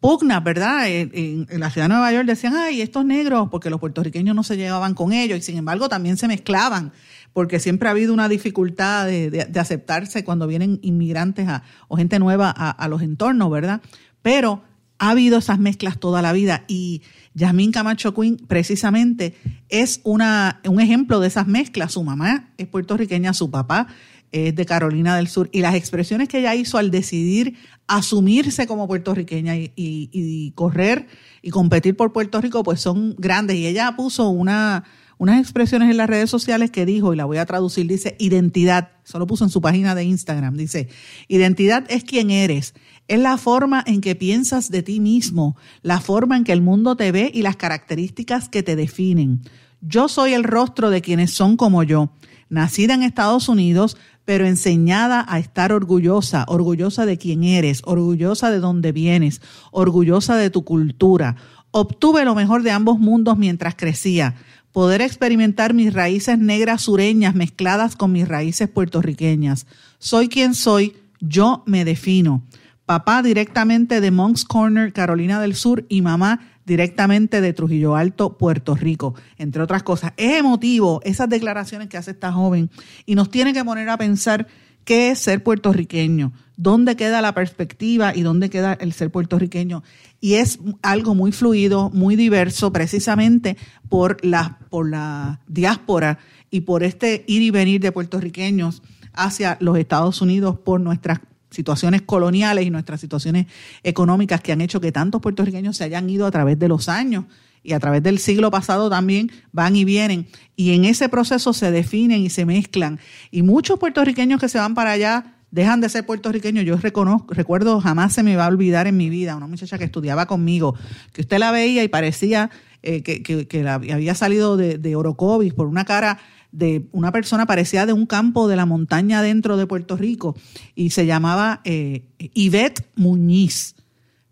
[0.00, 0.88] pugnas, ¿verdad?
[0.88, 4.56] En, la ciudad de Nueva York decían, ay, estos negros, porque los puertorriqueños no se
[4.56, 6.92] llevaban con ellos y sin embargo también se mezclaban,
[7.32, 11.46] porque siempre ha habido una dificultad de, aceptarse cuando vienen inmigrantes
[11.88, 13.82] o gente nueva a, los entornos, ¿verdad?
[14.22, 14.62] Pero
[14.98, 17.02] ha habido esas mezclas toda la vida y
[17.34, 19.34] Yasmín Camacho Quinn precisamente
[19.68, 21.92] es una, un ejemplo de esas mezclas.
[21.92, 23.86] Su mamá es puertorriqueña, su papá
[24.32, 27.56] es de Carolina del Sur y las expresiones que ella hizo al decidir
[27.90, 31.08] asumirse como puertorriqueña y, correr
[31.42, 33.56] y competir por Puerto Rico, pues son grandes.
[33.56, 34.84] Y ella puso una,
[35.18, 38.92] unas expresiones en las redes sociales que dijo, y la voy a traducir, dice, identidad,
[39.02, 40.88] solo puso en su página de Instagram, dice,
[41.26, 42.74] identidad es quien eres,
[43.08, 46.94] es la forma en que piensas de ti mismo, la forma en que el mundo
[46.94, 49.42] te ve y las características que te definen.
[49.80, 52.12] Yo soy el rostro de quienes son como yo.
[52.50, 53.96] Nacida en Estados Unidos,
[54.30, 59.40] pero enseñada a estar orgullosa, orgullosa de quién eres, orgullosa de dónde vienes,
[59.72, 61.34] orgullosa de tu cultura.
[61.72, 64.36] Obtuve lo mejor de ambos mundos mientras crecía,
[64.70, 69.66] poder experimentar mis raíces negras sureñas mezcladas con mis raíces puertorriqueñas.
[69.98, 72.44] Soy quien soy, yo me defino.
[72.86, 78.76] Papá directamente de Monk's Corner, Carolina del Sur, y mamá directamente de Trujillo Alto, Puerto
[78.76, 80.12] Rico, entre otras cosas.
[80.16, 82.70] Es emotivo esas declaraciones que hace esta joven
[83.06, 84.46] y nos tiene que poner a pensar
[84.84, 89.82] qué es ser puertorriqueño, dónde queda la perspectiva y dónde queda el ser puertorriqueño.
[90.20, 93.56] Y es algo muy fluido, muy diverso, precisamente
[93.88, 96.18] por la, por la diáspora
[96.52, 98.80] y por este ir y venir de puertorriqueños
[99.12, 101.18] hacia los Estados Unidos por nuestras
[101.50, 103.46] situaciones coloniales y nuestras situaciones
[103.82, 107.24] económicas que han hecho que tantos puertorriqueños se hayan ido a través de los años
[107.62, 110.26] y a través del siglo pasado también van y vienen.
[110.56, 112.98] Y en ese proceso se definen y se mezclan.
[113.30, 116.64] Y muchos puertorriqueños que se van para allá dejan de ser puertorriqueños.
[116.64, 119.84] Yo reconozco, recuerdo, jamás se me va a olvidar en mi vida, una muchacha que
[119.84, 120.74] estudiaba conmigo,
[121.12, 122.50] que usted la veía y parecía
[122.82, 126.18] eh, que, que, había salido de, de Orocovis por una cara
[126.52, 130.36] de una persona parecida de un campo de la montaña dentro de Puerto Rico
[130.74, 133.76] y se llamaba eh, Yvette Muñiz.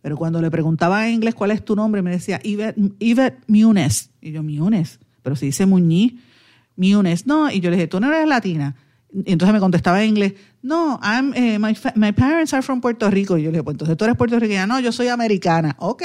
[0.01, 4.11] Pero cuando le preguntaba en inglés cuál es tu nombre, me decía Yvette, Yvette Munes.
[4.21, 6.15] Y yo, Munes, pero si dice Muñiz,
[6.77, 7.27] Munes.
[7.27, 8.77] No, y yo le dije, tú no eres latina.
[9.13, 13.11] Y entonces me contestaba en inglés, no, I'm, eh, my, my, parents are from Puerto
[13.11, 13.39] Rico.
[13.39, 14.67] Y yo le dije, pues entonces tú eres puertorriqueña.
[14.67, 15.77] No, yo soy americana.
[15.79, 16.03] Ok,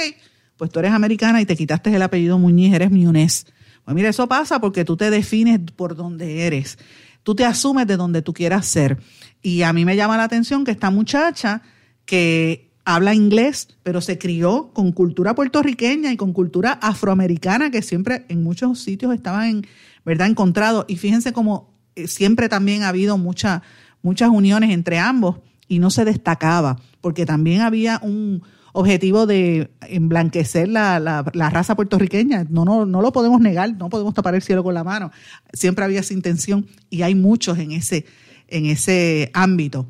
[0.56, 3.46] pues tú eres americana y te quitaste el apellido Muñiz, eres Munes.
[3.84, 6.78] Pues mira, eso pasa porque tú te defines por donde eres.
[7.22, 8.98] Tú te asumes de donde tú quieras ser.
[9.42, 11.62] Y a mí me llama la atención que esta muchacha
[12.06, 18.24] que habla inglés, pero se crió con cultura puertorriqueña y con cultura afroamericana que siempre
[18.28, 19.66] en muchos sitios estaban, en,
[20.04, 20.84] ¿verdad?, encontrados.
[20.88, 23.62] Y fíjense cómo eh, siempre también ha habido mucha,
[24.02, 28.42] muchas uniones entre ambos y no se destacaba, porque también había un,
[28.76, 32.44] objetivo de emblanquecer la, la, la, raza puertorriqueña.
[32.50, 35.12] No, no, no lo podemos negar, no podemos tapar el cielo con la mano.
[35.52, 38.04] Siempre había esa intención y hay muchos en ese,
[38.48, 39.86] en ese ámbito.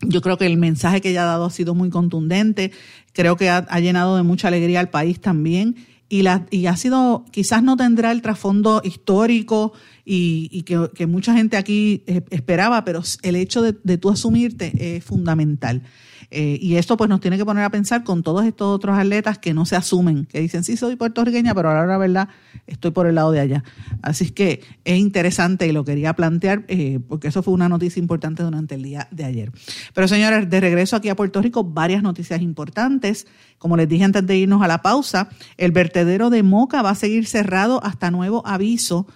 [0.00, 2.72] Yo creo que el mensaje que ella ha dado ha sido muy contundente,
[3.12, 5.76] creo que ha, ha llenado de mucha alegría al país también
[6.08, 9.74] y, la, y ha sido, quizás no tendrá el trasfondo histórico
[10.06, 14.96] y, y que, que, mucha gente aquí esperaba, pero el hecho de, de tú asumirte
[14.96, 15.82] es fundamental.
[16.30, 19.38] Eh, y esto pues nos tiene que poner a pensar con todos estos otros atletas
[19.38, 22.28] que no se asumen, que dicen, sí, soy puertorriqueña, pero ahora la verdad
[22.66, 23.64] estoy por el lado de allá.
[24.02, 28.42] Así que es interesante y lo quería plantear eh, porque eso fue una noticia importante
[28.42, 29.52] durante el día de ayer.
[29.94, 33.26] Pero señores, de regreso aquí a Puerto Rico, varias noticias importantes.
[33.56, 36.94] Como les dije antes de irnos a la pausa, el vertedero de Moca va a
[36.94, 39.06] seguir cerrado hasta nuevo aviso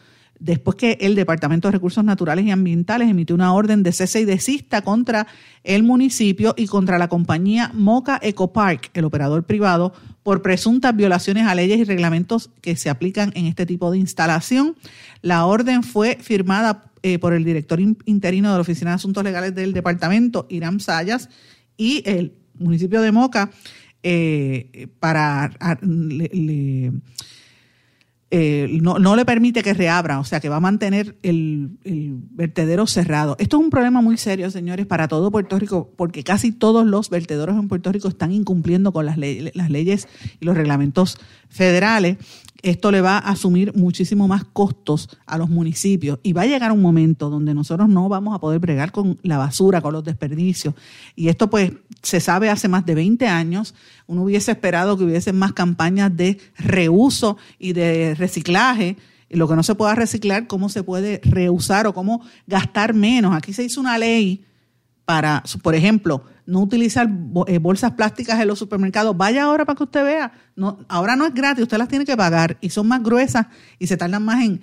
[0.42, 4.24] después que el Departamento de Recursos Naturales y Ambientales emitió una orden de cese y
[4.24, 5.28] desista contra
[5.62, 9.92] el municipio y contra la compañía Moca Ecopark, el operador privado,
[10.24, 14.74] por presuntas violaciones a leyes y reglamentos que se aplican en este tipo de instalación.
[15.20, 19.54] La orden fue firmada eh, por el director interino de la Oficina de Asuntos Legales
[19.54, 21.28] del departamento, Irán Sayas,
[21.76, 23.50] y el municipio de Moca
[24.02, 25.52] eh, para...
[28.34, 31.76] Eh, no, no, le permite que reabra, o sea que va a mantener el,
[32.30, 33.36] vertedero cerrado.
[33.38, 37.10] Esto es un problema muy serio, señores, para todo Puerto Rico, porque casi todos los
[37.10, 40.08] vertederos en Puerto Rico están incumpliendo con las leyes
[40.40, 41.18] y los reglamentos
[41.50, 42.16] federales.
[42.62, 46.70] Esto le va a asumir muchísimo más costos a los municipios y va a llegar
[46.70, 50.74] un momento donde nosotros no vamos a poder bregar con la basura, con los desperdicios.
[51.16, 51.72] Y esto pues
[52.02, 53.74] se sabe hace más de 20 años.
[54.06, 58.96] Uno hubiese esperado que hubiesen más campañas de reuso y de reciclaje.
[59.28, 63.34] Lo que no se pueda reciclar, cómo se puede reusar o cómo gastar menos.
[63.34, 64.44] Aquí se hizo una ley
[65.12, 67.06] para, por ejemplo, no utilizar
[67.46, 69.14] eh, bolsas plásticas en los supermercados.
[69.14, 70.32] Vaya ahora para que usted vea.
[70.88, 73.46] Ahora no es gratis, usted las tiene que pagar y son más gruesas
[73.78, 74.62] y se tardan más en,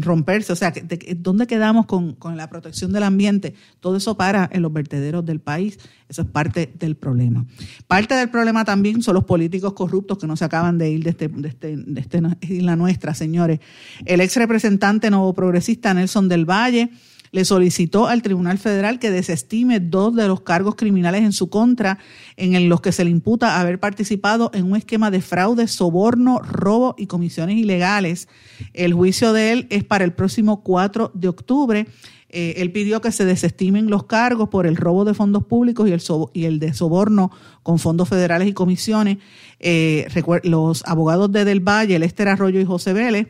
[0.00, 0.52] romperse.
[0.52, 0.72] O sea,
[1.16, 3.54] ¿dónde quedamos con, la protección del ambiente?
[3.80, 5.80] Todo eso para en los vertederos del país.
[6.08, 7.44] Eso es parte del problema.
[7.88, 11.10] Parte del problema también son los políticos corruptos que no se acaban de ir de,
[11.10, 13.58] este, de, este, de esta isla nuestra, señores.
[14.04, 16.92] El ex representante nuevo progresista Nelson del Valle
[17.32, 21.98] le solicitó al Tribunal Federal que desestime dos de los cargos criminales en su contra,
[22.36, 26.94] en los que se le imputa haber participado en un esquema de fraude, soborno, robo
[26.98, 28.28] y comisiones ilegales.
[28.74, 31.86] El juicio de él es para el próximo 4 de octubre.
[32.32, 35.92] Eh, él pidió que se desestimen los cargos por el robo de fondos públicos y
[35.92, 39.18] el, y el de soborno con fondos federales y comisiones.
[39.58, 40.06] Eh,
[40.44, 43.28] los abogados de Del Valle, Lester Arroyo y José Vélez,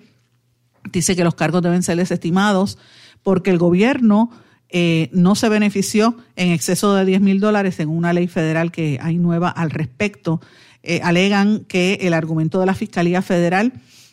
[0.93, 2.79] dice que los cargos deben ser desestimados
[3.23, 4.31] porque el gobierno
[4.73, 8.99] eh, no se benefició en exceso de 10 mil dólares en una ley federal que
[9.03, 10.41] hay nueva al respecto.
[10.83, 13.73] Eh, alegan que el argumento de la Fiscalía Federal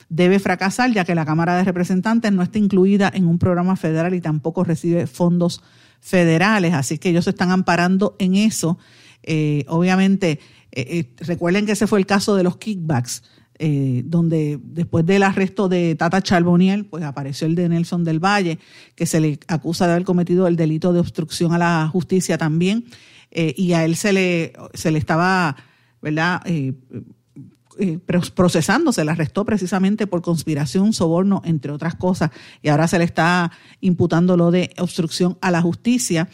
[0.09, 4.15] debe fracasar ya que la Cámara de Representantes no está incluida en un programa federal
[4.15, 5.61] y tampoco recibe fondos
[5.99, 8.79] federales, así que ellos se están amparando en eso.
[9.23, 10.39] Eh, obviamente,
[11.19, 13.23] recuerden que ese fue el caso de los kickbacks
[13.59, 18.59] eh, donde después del arresto de Tata Charboniel, pues apareció el de Nelson del Valle,
[18.93, 22.85] que se le acusa de haber cometido el delito de obstrucción a la justicia también,
[23.31, 25.55] eh, y a él se le, se le estaba,
[26.03, 26.41] ¿verdad?
[26.45, 26.73] Eh,
[28.35, 32.29] procesando, se le arrestó precisamente por conspiración, soborno, entre otras cosas,
[32.61, 36.29] y ahora se le está imputando lo de obstrucción a la justicia.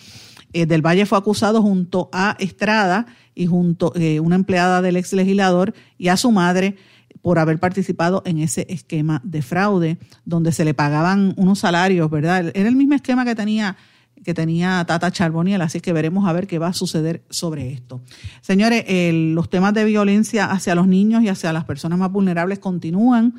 [0.54, 5.74] del Valle fue acusado junto a Estrada y junto a una empleada del ex legislador
[5.98, 6.78] y a su madre
[7.24, 12.52] por haber participado en ese esquema de fraude, donde se le pagaban unos salarios, ¿verdad?
[12.54, 13.76] Era el mismo esquema que tenía
[14.24, 18.02] que tenía Tata Charboniel, así que veremos a ver qué va a suceder sobre esto.
[18.40, 23.34] Señores, los temas de violencia hacia los niños y hacia las personas más vulnerables continúan.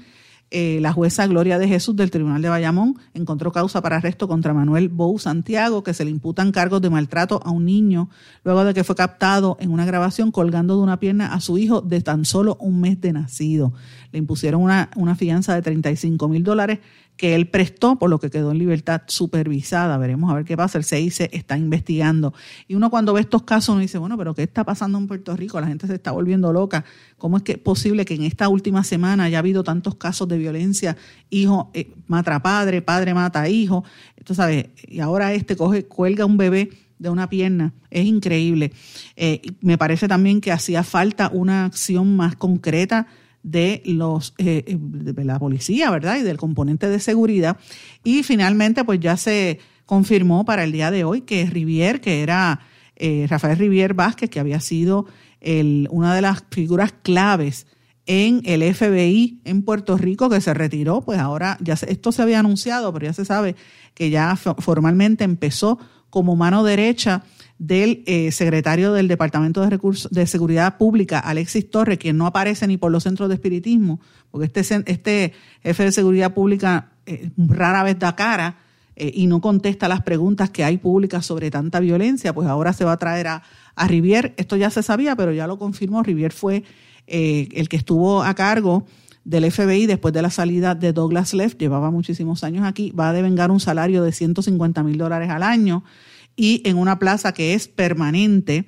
[0.57, 4.55] Eh, la jueza Gloria de Jesús del Tribunal de Bayamón encontró causa para arresto contra
[4.55, 8.09] Manuel Bou Santiago, que se le imputan cargos de maltrato a un niño
[8.45, 11.81] luego de que fue captado en una grabación colgando de una pierna a su hijo
[11.81, 13.73] de tan solo un mes de nacido.
[14.12, 16.79] Le impusieron una, una fianza de 35 mil dólares
[17.16, 19.96] que él prestó, por lo que quedó en libertad supervisada.
[19.98, 20.79] Veremos a ver qué pasa.
[20.79, 22.35] El CIC está investigando.
[22.66, 25.37] Y uno cuando ve estos casos, uno dice, bueno, pero ¿qué está pasando en Puerto
[25.37, 25.61] Rico?
[25.61, 26.85] La gente se está volviendo loca.
[27.16, 30.38] ¿Cómo es que es posible que en esta última semana haya habido tantos casos de
[30.38, 30.96] violencia?
[31.31, 33.85] Hijo eh, mata padre, padre mata hijo.
[34.16, 34.66] Esto, ¿sabes?
[34.88, 37.74] Y ahora este coge, cuelga un bebé de una pierna.
[37.90, 38.72] Es increíble.
[39.14, 43.07] Eh, me parece también que hacía falta una acción más concreta
[43.45, 46.17] de los eh, eh, de la policía, ¿verdad?
[46.19, 47.59] Y del componente de seguridad.
[48.03, 52.61] Y finalmente, pues ya se confirmó para el día de hoy que Rivier, que era
[52.97, 55.07] eh, Rafael Rivier Vázquez, que había sido
[55.41, 57.67] el, una de las figuras claves
[58.07, 62.41] en el FBI en Puerto Rico, que se retiró, pues ahora ya esto se había
[62.41, 63.57] anunciado, pero ya se sabe
[63.95, 65.79] que ya formalmente empezó
[66.11, 67.25] como mano derecha
[67.59, 72.67] del eh, secretario del Departamento de Recursos de Seguridad Pública, Alexis Torres, quien no aparece
[72.67, 77.83] ni por los centros de espiritismo, porque este, este jefe de Seguridad Pública eh, rara
[77.83, 78.59] vez da cara
[78.97, 82.85] eh, y no contesta las preguntas que hay públicas sobre tanta violencia, pues ahora se
[82.85, 83.43] va a traer a,
[83.77, 84.35] a Rivier.
[84.37, 86.03] Esto ya se sabía, pero ya lo confirmó.
[86.03, 86.64] Rivier fue
[87.07, 88.87] el que estuvo a cargo
[89.25, 93.12] del FBI después de la salida de Douglas Leff, llevaba muchísimos años aquí, va a
[93.12, 95.85] devengar un salario de 150 mil dólares al año
[96.37, 98.66] y en una plaza que es permanente.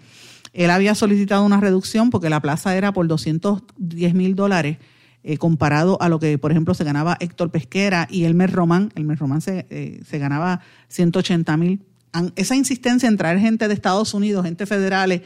[0.53, 4.79] Él había solicitado una reducción porque la plaza era por 210 mil dólares
[5.23, 8.93] eh, comparado a lo que, por ejemplo, se ganaba Héctor Pesquera y Elmer Román.
[8.95, 11.83] Elmer Román se, eh, se ganaba 180 mil.
[12.37, 15.23] Esa insistencia en traer gente de Estados Unidos, gente federales,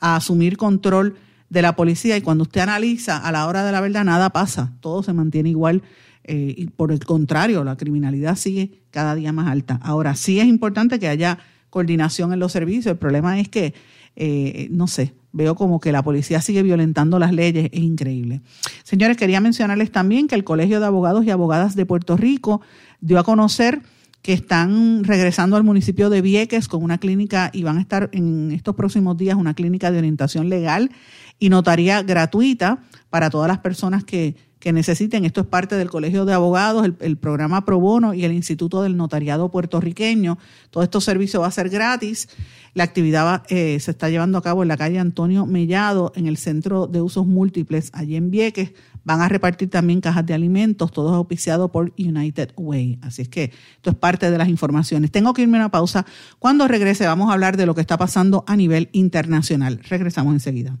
[0.00, 1.16] a asumir control
[1.48, 4.72] de la policía y cuando usted analiza a la hora de la verdad nada pasa,
[4.80, 5.82] todo se mantiene igual
[6.24, 9.78] eh, y por el contrario, la criminalidad sigue cada día más alta.
[9.82, 11.38] Ahora, sí es importante que haya
[11.72, 12.92] coordinación en los servicios.
[12.92, 13.72] El problema es que,
[14.14, 18.42] eh, no sé, veo como que la policía sigue violentando las leyes, es increíble.
[18.84, 22.60] Señores, quería mencionarles también que el Colegio de Abogados y Abogadas de Puerto Rico
[23.00, 23.80] dio a conocer
[24.20, 28.52] que están regresando al municipio de Vieques con una clínica y van a estar en
[28.52, 30.90] estos próximos días una clínica de orientación legal
[31.38, 35.24] y notaría gratuita para todas las personas que que necesiten.
[35.24, 38.96] Esto es parte del Colegio de Abogados, el, programa Pro Bono y el Instituto del
[38.96, 40.38] Notariado Puertorriqueño.
[40.70, 42.28] Todo estos servicios va a ser gratis.
[42.72, 46.36] La actividad eh, se está llevando a cabo en la calle Antonio Mellado, en el
[46.36, 48.72] Centro de Usos Múltiples, allí en Vieques.
[49.02, 53.00] Van a repartir también cajas de alimentos, todos auspiciados por United Way.
[53.02, 55.10] Así es que esto es parte de las informaciones.
[55.10, 56.06] Tengo que irme a una pausa.
[56.38, 59.80] Cuando regrese vamos a hablar de lo que está pasando a nivel internacional.
[59.88, 60.78] Regresamos enseguida.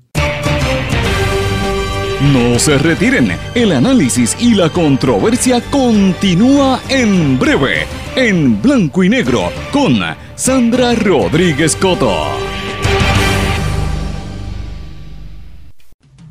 [2.30, 9.50] No se retiren, el análisis y la controversia continúa en breve, en blanco y negro,
[9.72, 9.98] con
[10.36, 12.28] Sandra Rodríguez Coto.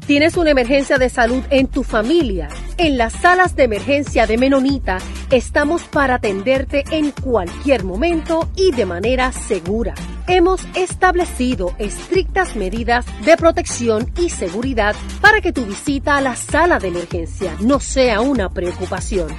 [0.08, 2.48] Tienes una emergencia de salud en tu familia.
[2.78, 4.98] En las salas de emergencia de Menonita
[5.32, 9.96] estamos para atenderte en cualquier momento y de manera segura.
[10.28, 16.80] Hemos establecido estrictas medidas de protección y seguridad para que tu visita a la sala
[16.80, 19.30] de emergencia no sea una preocupación.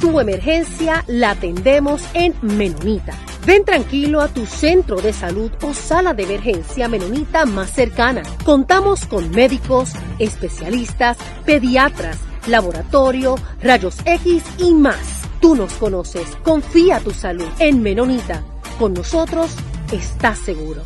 [0.00, 3.14] Tu emergencia la atendemos en Menonita.
[3.44, 8.22] Ven tranquilo a tu centro de salud o sala de emergencia menonita más cercana.
[8.44, 15.21] Contamos con médicos, especialistas, pediatras, laboratorio, rayos X y más.
[15.42, 16.36] Tú nos conoces.
[16.44, 18.44] Confía tu salud en Menonita.
[18.78, 19.50] Con nosotros
[19.90, 20.82] estás seguro.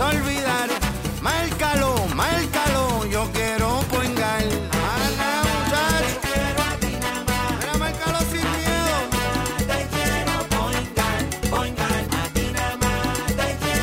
[0.00, 0.25] olvidar.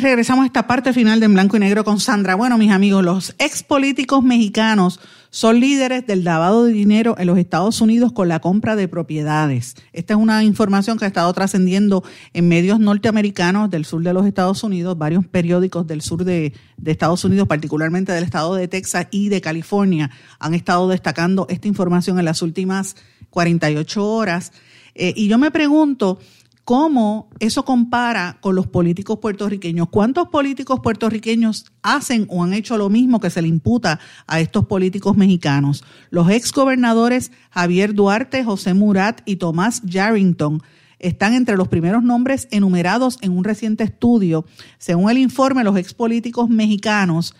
[0.00, 2.36] Regresamos a esta parte final de En Blanco y Negro con Sandra.
[2.36, 7.36] Bueno, mis amigos, los ex políticos mexicanos son líderes del lavado de dinero en los
[7.36, 9.74] Estados Unidos con la compra de propiedades.
[9.92, 14.24] Esta es una información que ha estado trascendiendo en medios norteamericanos del sur de los
[14.24, 16.52] Estados Unidos, varios periódicos del sur de,
[16.86, 22.20] Estados Unidos, particularmente del estado de Texas y de California, han estado destacando esta información
[22.20, 22.94] en las últimas
[23.30, 24.52] 48 horas.
[24.94, 26.20] Eh, y yo me pregunto,
[26.68, 29.88] cómo eso compara con los políticos puertorriqueños.
[29.88, 34.66] ¿Cuántos políticos puertorriqueños hacen o han hecho lo mismo que se le imputa a estos
[34.66, 35.82] políticos mexicanos?
[36.10, 40.62] Los exgobernadores Javier Duarte, José Murat y Tomás Yarrington
[40.98, 44.44] están entre los primeros nombres enumerados en un reciente estudio.
[44.76, 47.34] Según el informe, los expolíticos mexicanos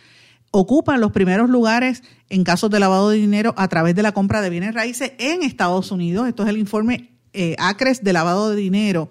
[0.53, 4.41] ocupan los primeros lugares en casos de lavado de dinero a través de la compra
[4.41, 6.29] de bienes raíces en Estados Unidos.
[6.29, 9.09] Esto es el informe eh, acres de lavado de dinero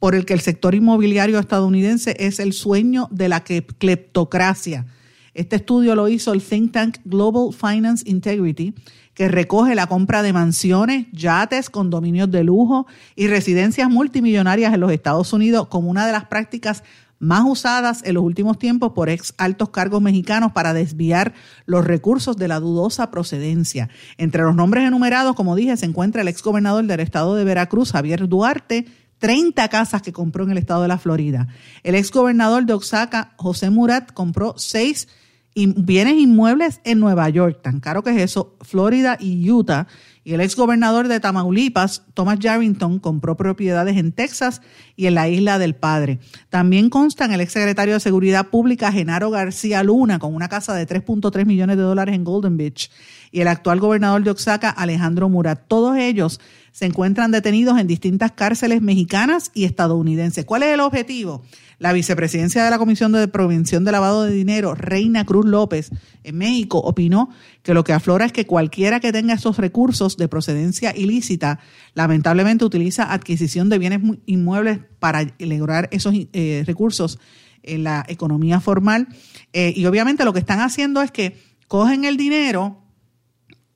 [0.00, 4.86] por el que el sector inmobiliario estadounidense es el sueño de la cleptocracia.
[5.32, 8.74] Este estudio lo hizo el think tank Global Finance Integrity,
[9.14, 14.90] que recoge la compra de mansiones, yates, condominios de lujo y residencias multimillonarias en los
[14.90, 16.82] Estados Unidos como una de las prácticas
[17.22, 21.34] más usadas en los últimos tiempos por ex altos cargos mexicanos para desviar
[21.66, 23.88] los recursos de la dudosa procedencia.
[24.18, 27.92] Entre los nombres enumerados, como dije, se encuentra el ex gobernador del estado de Veracruz,
[27.92, 28.86] Javier Duarte,
[29.18, 31.46] 30 casas que compró en el estado de la Florida.
[31.84, 35.06] El ex gobernador de Oaxaca, José Murat, compró seis
[35.54, 39.86] bienes inmuebles en Nueva York, tan caro que es eso, Florida y Utah.
[40.24, 44.62] Y el ex gobernador de Tamaulipas, Thomas Yarrington, compró propiedades en Texas
[44.94, 46.20] y en la isla del Padre.
[46.48, 50.86] También constan el ex secretario de Seguridad Pública, Genaro García Luna, con una casa de
[50.86, 52.90] 3.3 millones de dólares en Golden Beach,
[53.32, 55.62] y el actual gobernador de Oaxaca, Alejandro Murat.
[55.66, 56.38] Todos ellos
[56.70, 60.44] se encuentran detenidos en distintas cárceles mexicanas y estadounidenses.
[60.44, 61.42] ¿Cuál es el objetivo?
[61.78, 65.90] La vicepresidencia de la Comisión de Prevención de Lavado de Dinero, Reina Cruz López,
[66.22, 67.30] en México, opinó
[67.62, 71.58] que lo que aflora es que cualquiera que tenga estos recursos de procedencia ilícita,
[71.94, 77.18] lamentablemente utiliza adquisición de bienes inmuebles para lograr esos eh, recursos
[77.62, 79.08] en la economía formal.
[79.52, 82.81] Eh, y obviamente lo que están haciendo es que cogen el dinero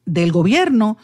[0.07, 0.97] del gobierno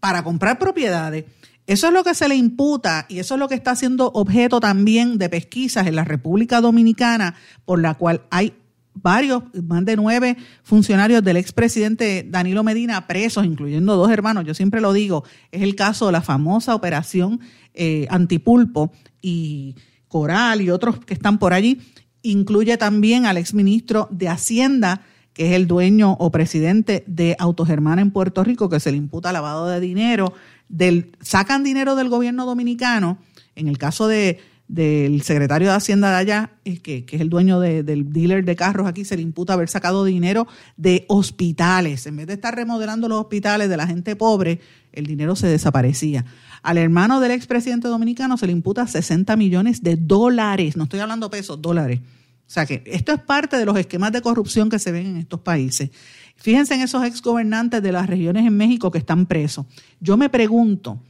[0.00, 1.26] para comprar propiedades.
[1.66, 4.60] Eso es lo que se le imputa y eso es lo que está siendo objeto
[4.60, 7.34] también de pesquisas en la República Dominicana,
[7.64, 8.54] por la cual hay
[8.94, 14.80] varios, más de nueve funcionarios del expresidente Danilo Medina presos, incluyendo dos hermanos, yo siempre
[14.80, 17.40] lo digo, es el caso de la famosa operación
[17.74, 19.74] eh, Antipulpo y
[20.08, 21.80] Coral y otros que están por allí,
[22.22, 25.02] incluye también al exministro de Hacienda,
[25.36, 29.32] que es el dueño o presidente de Autogermana en Puerto Rico, que se le imputa
[29.32, 30.32] lavado de dinero,
[30.70, 33.18] del, sacan dinero del gobierno dominicano,
[33.54, 37.60] en el caso de, del secretario de Hacienda de allá, que, que es el dueño
[37.60, 40.46] del dealer de carros aquí, se le imputa haber sacado dinero
[40.78, 42.06] de hospitales.
[42.06, 44.60] En vez de estar remodelando los hospitales de la gente pobre,
[44.90, 46.24] el dinero se desaparecía.
[46.62, 51.28] Al hermano del expresidente dominicano se le imputa 60 millones de dólares, no estoy hablando
[51.28, 52.00] pesos, dólares.
[52.46, 55.16] O sea que esto es parte de los esquemas de corrupción que se ven en
[55.16, 55.90] estos países.
[56.36, 59.66] Fíjense en esos exgobernantes de las regiones en México que están presos.
[59.98, 61.02] Yo me pregunto,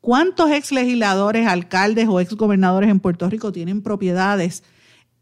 [0.00, 4.62] ¿cuántos ex legisladores, alcaldes o exgobernadores en Puerto Rico tienen propiedades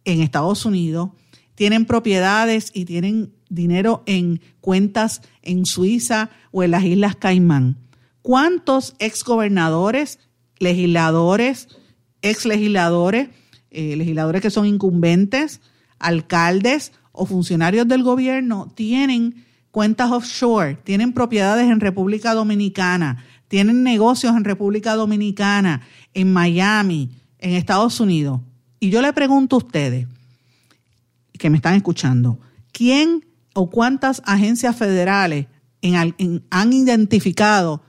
[0.05, 1.11] en Estados Unidos?
[1.55, 7.79] Tienen propiedades y tienen dinero en cuentas en Suiza o en las Islas Caimán.
[8.23, 10.19] ¿Cuántos exgobernadores,
[10.59, 11.69] legisladores,
[12.23, 13.29] ex legisladores,
[13.75, 15.61] eh, legisladores que son incumbentes,
[15.99, 24.37] alcaldes o funcionarios del gobierno tienen cuentas offshore, tienen propiedades en República Dominicana, tienen negocios
[24.37, 28.41] en República Dominicana, en Miami, en Estados Unidos.
[28.79, 30.07] Y yo le pregunto a ustedes
[31.39, 32.39] que me están escuchando,
[32.73, 35.47] ¿quién o cuántas agencias federales
[36.51, 37.83] han identificado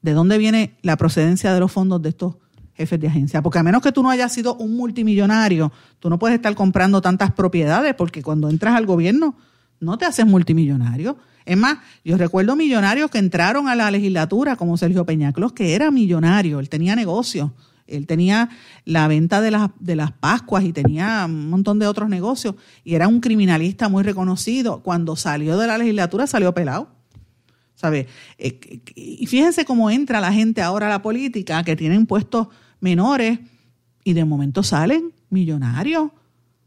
[0.00, 2.36] de dónde viene la procedencia de los fondos de estos
[2.74, 3.42] jefes de agencia.
[3.42, 7.00] Porque a menos que tú no hayas sido un multimillonario, tú no puedes estar comprando
[7.00, 9.36] tantas propiedades porque cuando entras al gobierno
[9.80, 11.16] no te haces multimillonario.
[11.44, 15.90] Es más, yo recuerdo millonarios que entraron a la legislatura, como Sergio Peñaclos, que era
[15.90, 17.50] millonario, él tenía negocios,
[17.86, 18.48] él tenía
[18.86, 22.94] la venta de las, de las Pascuas y tenía un montón de otros negocios y
[22.94, 24.82] era un criminalista muy reconocido.
[24.82, 26.88] Cuando salió de la legislatura salió pelado.
[27.74, 28.06] ¿Sabe?
[28.38, 32.48] Eh, y fíjense cómo entra la gente ahora a la política, que tienen puestos
[32.84, 33.40] menores
[34.04, 36.10] y de momento salen millonarios.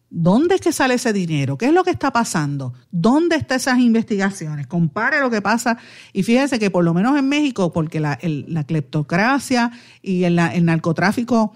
[0.09, 1.57] ¿Dónde es que sale ese dinero?
[1.57, 2.73] ¿Qué es lo que está pasando?
[2.91, 4.65] ¿Dónde están esas investigaciones?
[4.65, 5.77] Compare lo que pasa
[6.13, 10.65] y fíjese que por lo menos en México, porque la, la cleptocracia y el, el,
[10.65, 11.53] narcotráfico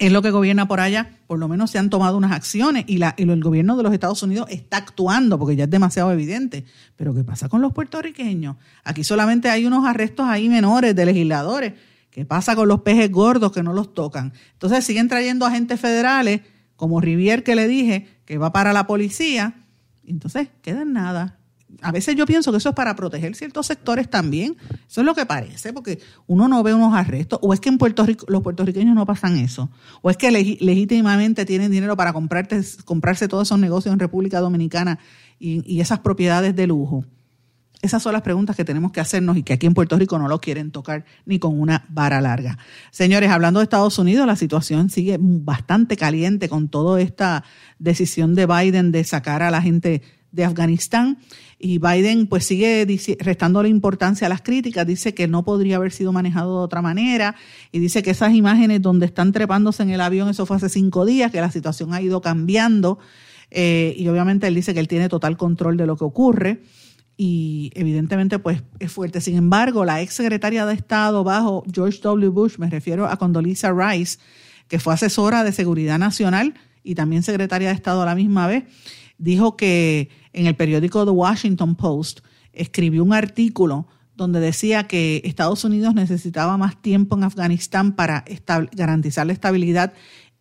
[0.00, 2.98] es lo que gobierna por allá, por lo menos se han tomado unas acciones y,
[2.98, 6.64] la, y el gobierno de los Estados Unidos está actuando porque ya es demasiado evidente.
[6.96, 8.56] Pero ¿qué pasa con los puertorriqueños?
[8.82, 11.74] Aquí solamente hay unos arrestos ahí menores de legisladores
[12.14, 14.32] ¿Qué pasa con los peces gordos que no los tocan?
[14.52, 16.42] Entonces siguen trayendo agentes federales,
[16.76, 19.64] como Rivier que le dije, que va para la policía,
[20.06, 21.40] entonces queda en nada.
[21.82, 24.56] A veces yo pienso que eso es para proteger ciertos sectores también.
[24.88, 25.98] Eso es lo que parece, porque
[26.28, 27.40] uno no ve unos arrestos.
[27.42, 29.68] O es que en Puerto Rico los puertorriqueños no pasan eso.
[30.00, 35.00] O es que legítimamente tienen dinero para comprarse todos esos negocios en República Dominicana
[35.40, 37.04] y esas propiedades de lujo.
[37.84, 40.26] Esas son las preguntas que tenemos que hacernos y que aquí en Puerto Rico no
[40.26, 42.56] lo quieren tocar ni con una vara larga.
[42.90, 47.44] Señores, hablando de Estados Unidos, la situación sigue bastante caliente con toda esta
[47.78, 50.00] decisión de Biden de sacar a la gente
[50.32, 51.18] de Afganistán.
[51.58, 52.86] Y Biden pues sigue
[53.20, 56.80] restando la importancia a las críticas, dice que no podría haber sido manejado de otra
[56.80, 57.36] manera.
[57.70, 61.04] Y dice que esas imágenes donde están trepándose en el avión, eso fue hace cinco
[61.04, 62.98] días, que la situación ha ido cambiando.
[63.50, 66.62] Eh, y obviamente él dice que él tiene total control de lo que ocurre
[67.16, 69.20] y evidentemente pues es fuerte.
[69.20, 72.28] Sin embargo, la ex secretaria de Estado bajo George W.
[72.30, 74.18] Bush, me refiero a Condoleezza Rice,
[74.68, 78.64] que fue asesora de Seguridad Nacional y también secretaria de Estado a la misma vez,
[79.18, 82.20] dijo que en el periódico The Washington Post
[82.52, 83.86] escribió un artículo
[84.16, 88.24] donde decía que Estados Unidos necesitaba más tiempo en Afganistán para
[88.72, 89.92] garantizar la estabilidad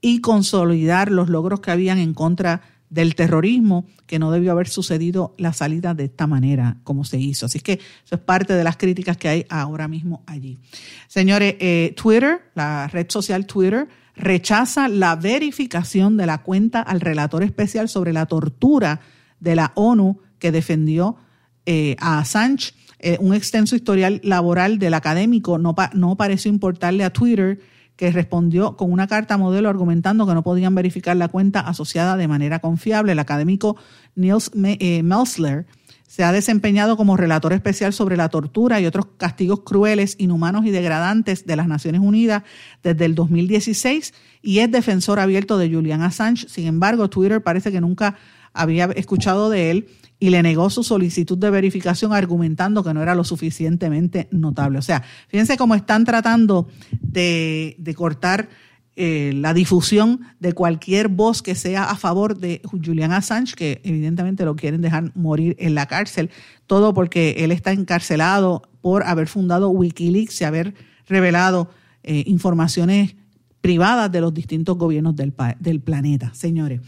[0.01, 2.61] y consolidar los logros que habían en contra
[2.93, 7.47] del terrorismo, que no debió haber sucedido la salida de esta manera como se hizo.
[7.47, 10.59] Así que eso es parte de las críticas que hay ahora mismo allí.
[11.07, 17.41] Señores, eh, Twitter, la red social Twitter, rechaza la verificación de la cuenta al relator
[17.41, 18.99] especial sobre la tortura
[19.39, 21.17] de la ONU que defendió
[21.65, 22.73] eh, a Assange.
[22.99, 27.59] Eh, un extenso historial laboral del académico no, no pareció importarle a Twitter
[27.95, 32.27] que respondió con una carta modelo argumentando que no podían verificar la cuenta asociada de
[32.27, 33.11] manera confiable.
[33.11, 33.77] El académico
[34.15, 35.65] Niels eh, Melsler
[36.07, 40.69] se ha desempeñado como relator especial sobre la tortura y otros castigos crueles, inhumanos y
[40.69, 42.43] degradantes de las Naciones Unidas
[42.83, 44.13] desde el 2016
[44.43, 46.47] y es defensor abierto de Julian Assange.
[46.49, 48.15] Sin embargo, Twitter parece que nunca
[48.53, 49.87] había escuchado de él
[50.19, 54.79] y le negó su solicitud de verificación argumentando que no era lo suficientemente notable.
[54.79, 56.67] O sea, fíjense cómo están tratando
[57.01, 58.47] de, de cortar
[58.95, 64.45] eh, la difusión de cualquier voz que sea a favor de Julian Assange, que evidentemente
[64.45, 66.29] lo quieren dejar morir en la cárcel,
[66.67, 70.75] todo porque él está encarcelado por haber fundado Wikileaks y haber
[71.07, 71.71] revelado
[72.03, 73.15] eh, informaciones
[73.63, 75.31] privadas de los distintos gobiernos del,
[75.79, 76.81] planeta, señores.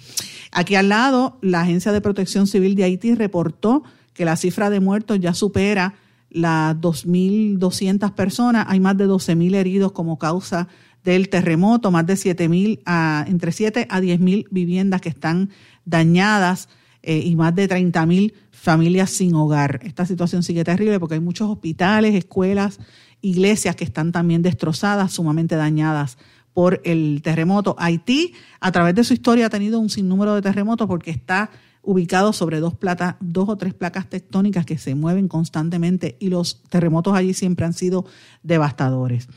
[0.51, 4.81] Aquí al lado, la Agencia de Protección Civil de Haití reportó que la cifra de
[4.81, 5.93] muertos ya supera
[6.29, 8.65] las 2.200 personas.
[8.67, 10.67] Hay más de 12.000 heridos como causa
[11.01, 12.81] del terremoto, más de 7 mil,
[13.25, 15.51] entre 7 a 10 mil viviendas que están
[15.85, 16.67] dañadas
[17.03, 19.79] eh, y más de 30 mil familias sin hogar.
[19.83, 22.81] Esta situación sigue terrible porque hay muchos hospitales, escuelas,
[23.21, 26.17] iglesias que están también destrozadas, sumamente dañadas
[26.55, 27.75] por el terremoto.
[27.77, 31.51] Haití, a través de su historia, ha tenido un sinnúmero de terremotos porque está
[31.81, 36.63] ubicado sobre dos, plata, dos o tres placas tectónicas que se mueven constantemente y los
[36.69, 38.05] terremotos allí siempre han sido
[38.41, 39.27] devastadores.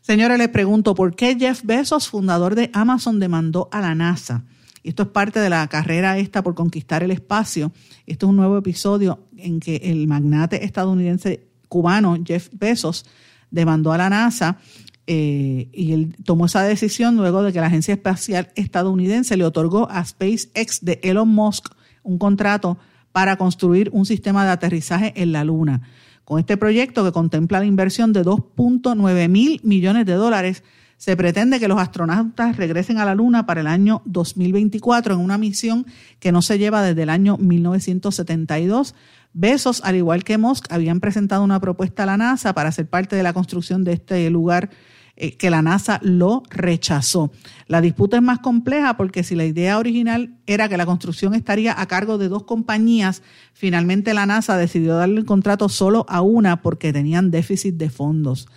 [0.00, 4.44] Señores, les pregunto, ¿por qué Jeff Bezos, fundador de Amazon, demandó a la NASA?
[4.82, 7.72] Esto es parte de la carrera esta por conquistar el espacio.
[8.06, 13.04] Esto es un nuevo episodio en que el magnate estadounidense cubano Jeff Bezos
[13.50, 14.58] demandó a la NASA
[15.06, 19.88] eh, y él tomó esa decisión luego de que la Agencia Espacial Estadounidense le otorgó
[19.90, 22.78] a SpaceX de Elon Musk un contrato
[23.12, 25.82] para construir un sistema de aterrizaje en la Luna.
[26.24, 30.64] Con este proyecto que contempla la inversión de 2.9 mil millones de dólares,
[30.96, 35.38] se pretende que los astronautas regresen a la Luna para el año 2024 en una
[35.38, 35.86] misión
[36.20, 38.94] que no se lleva desde el año 1972.
[39.32, 43.16] Besos, al igual que Musk, habían presentado una propuesta a la NASA para ser parte
[43.16, 44.70] de la construcción de este lugar
[45.16, 47.30] eh, que la NASA lo rechazó.
[47.68, 51.80] La disputa es más compleja porque si la idea original era que la construcción estaría
[51.80, 53.22] a cargo de dos compañías,
[53.52, 58.48] finalmente la NASA decidió darle el contrato solo a una porque tenían déficit de fondos.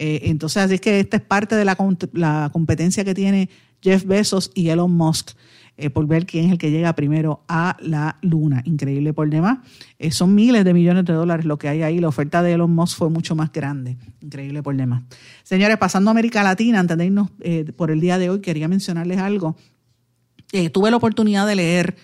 [0.00, 1.76] Eh, entonces, así es que esta es parte de la,
[2.12, 3.50] la competencia que tiene
[3.82, 5.30] Jeff Bezos y Elon Musk.
[5.80, 8.62] Eh, por ver quién es el que llega primero a la luna.
[8.64, 9.58] Increíble por demás.
[10.00, 12.00] Eh, son miles de millones de dólares lo que hay ahí.
[12.00, 13.96] La oferta de Elon Musk fue mucho más grande.
[14.20, 15.04] Increíble por demás.
[15.44, 16.96] Señores, pasando a América Latina, antes
[17.76, 19.56] por el día de hoy, quería mencionarles algo.
[20.72, 21.96] tuve la oportunidad de leer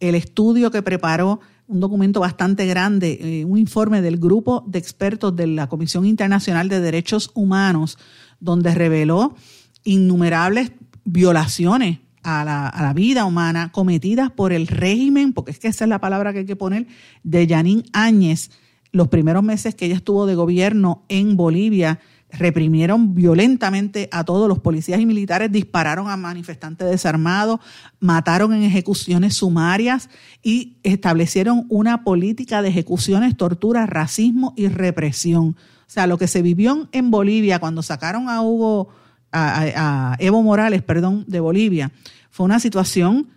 [0.00, 1.40] el estudio que preparó
[1.70, 6.80] un documento bastante grande, un informe del grupo de expertos de la Comisión Internacional de
[6.80, 7.96] Derechos Humanos,
[8.40, 9.36] donde reveló
[9.84, 10.72] innumerables
[11.04, 16.00] violaciones a la, vida humana cometidas por el régimen, porque es que esa es la
[16.00, 16.88] palabra que hay que poner,
[17.22, 18.50] de Janine Áñez,
[18.90, 22.00] los primeros meses que ella estuvo de gobierno en Bolivia,
[22.32, 27.60] reprimieron violentamente a todos los policías y militares, dispararon a manifestantes desarmados,
[27.98, 30.08] mataron en ejecuciones sumarias
[30.42, 35.56] y establecieron una política de ejecuciones, tortura, racismo y represión.
[35.56, 38.88] O sea, lo que se vivió en Bolivia cuando sacaron a Hugo
[39.32, 41.92] a, Evo Morales, perdón, de Bolivia,
[42.30, 43.28] fue una situación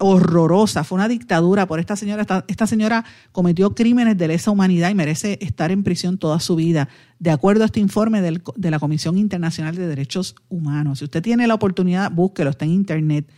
[0.00, 2.26] horrorosa, fue una dictadura por esta señora.
[2.48, 6.88] Esta, señora cometió crímenes de lesa humanidad y merece estar en prisión toda su vida,
[7.18, 10.98] de acuerdo a este informe de la Comisión Internacional de Derechos Humanos.
[10.98, 13.30] Si usted tiene la oportunidad, búsquelo, está en internet.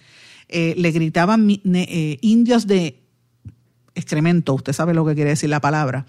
[0.48, 3.02] Eh, le gritaban eh, indios de
[3.94, 6.06] excremento, usted sabe lo que quiere decir la palabra,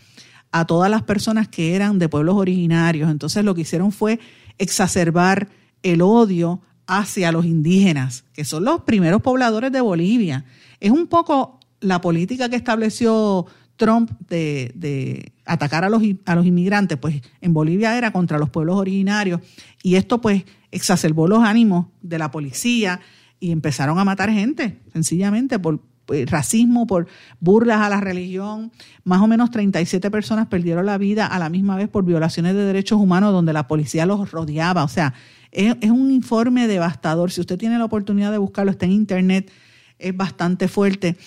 [0.52, 3.10] a todas las personas que eran de pueblos originarios.
[3.10, 4.20] Entonces lo que hicieron fue
[4.58, 5.50] exacerbar
[5.82, 6.62] el odio
[6.98, 10.46] hacia los indígenas, que son los primeros pobladores de Bolivia.
[10.80, 16.98] Es un poco la política que estableció Trump de, atacar a los, a los inmigrantes,
[16.98, 19.42] pues en Bolivia era contra los pueblos originarios
[19.82, 23.02] y esto pues exacerbó los ánimos de la policía
[23.40, 25.93] y empezaron a matar gente, sencillamente por, por
[26.26, 27.08] racismo, por
[27.40, 28.72] burlas a la religión.
[29.04, 32.64] Más o menos 37 personas perdieron la vida a la misma vez por violaciones de
[32.64, 34.84] derechos humanos donde la policía los rodeaba.
[34.84, 35.14] O sea,
[35.52, 37.32] es, un informe devastador.
[37.32, 39.52] Si usted tiene la oportunidad de buscarlo, está en internet,
[40.00, 41.18] es bastante fuerte.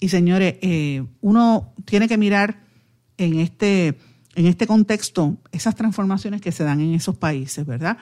[0.00, 2.60] Y señores, eh, uno tiene que mirar
[3.18, 3.98] en este,
[4.34, 7.98] en este contexto esas transformaciones que se dan en esos países, ¿verdad?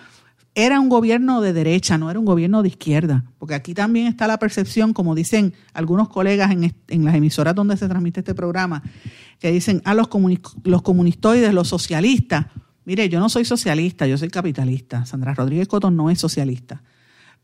[0.54, 4.26] Era un gobierno de derecha, no era un gobierno de izquierda, porque aquí también está
[4.26, 8.82] la percepción, como dicen algunos colegas en, en las emisoras donde se transmite este programa,
[9.38, 10.08] que dicen, a ah, los,
[10.64, 12.46] los comunistoides, los socialistas,
[12.84, 15.06] Mire, yo no soy socialista, yo soy capitalista.
[15.06, 16.82] Sandra Rodríguez Coto no es socialista.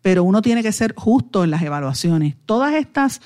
[0.03, 2.37] Pero uno tiene que ser justo en las evaluaciones.
[2.45, 3.21] Todas estas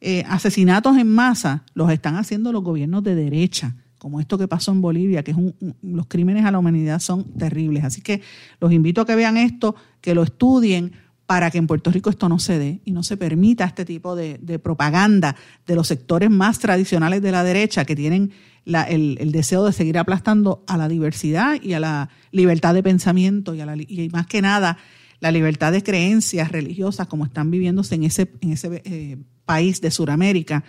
[0.00, 4.72] eh, asesinatos en masa los están haciendo los gobiernos de derecha, como esto que pasó
[4.72, 5.36] en Bolivia, que es
[5.82, 7.84] los crímenes a la humanidad son terribles.
[7.84, 8.22] Así que
[8.60, 10.92] los invito a que vean esto, que lo estudien
[11.26, 14.16] para que en Puerto Rico esto no se dé y no se permita este tipo
[14.16, 15.36] de, propaganda
[15.66, 18.32] de los sectores más tradicionales de la derecha que tienen
[18.64, 23.60] el, deseo de seguir aplastando a la diversidad y a la libertad de pensamiento y,
[23.60, 24.78] a la, y más que nada
[25.20, 29.90] la libertad de creencias religiosas como están viviéndose en ese, en ese eh, país de
[29.90, 30.64] Sudamérica.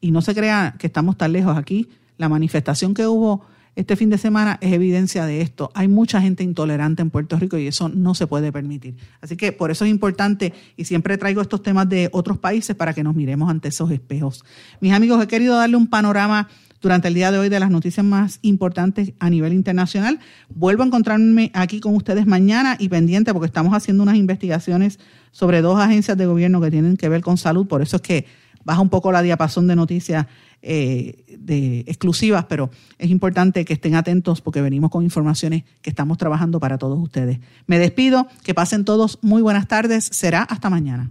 [0.00, 1.88] Y no se crea que estamos tan lejos aquí.
[2.16, 3.44] La manifestación que hubo
[3.76, 5.70] este fin de semana es evidencia de esto.
[5.74, 8.96] Hay mucha gente intolerante en Puerto Rico y eso no se puede permitir.
[9.20, 12.94] Así que por eso es importante y siempre traigo estos temas de otros países para
[12.94, 14.44] que nos miremos ante esos espejos.
[14.80, 16.48] Mis amigos, he querido darle un panorama
[16.80, 20.20] durante el día de hoy de las noticias más importantes a nivel internacional.
[20.50, 25.00] Vuelvo a encontrarme aquí con ustedes mañana y pendiente porque estamos haciendo unas investigaciones
[25.32, 27.66] sobre dos agencias de gobierno que tienen que ver con salud.
[27.66, 28.26] Por eso es que
[28.64, 30.26] baja un poco la diapasón de noticias
[30.62, 36.16] eh, de exclusivas, pero es importante que estén atentos porque venimos con informaciones que estamos
[36.16, 37.38] trabajando para todos ustedes.
[37.66, 41.10] Me despido, que pasen todos muy buenas tardes, será hasta mañana.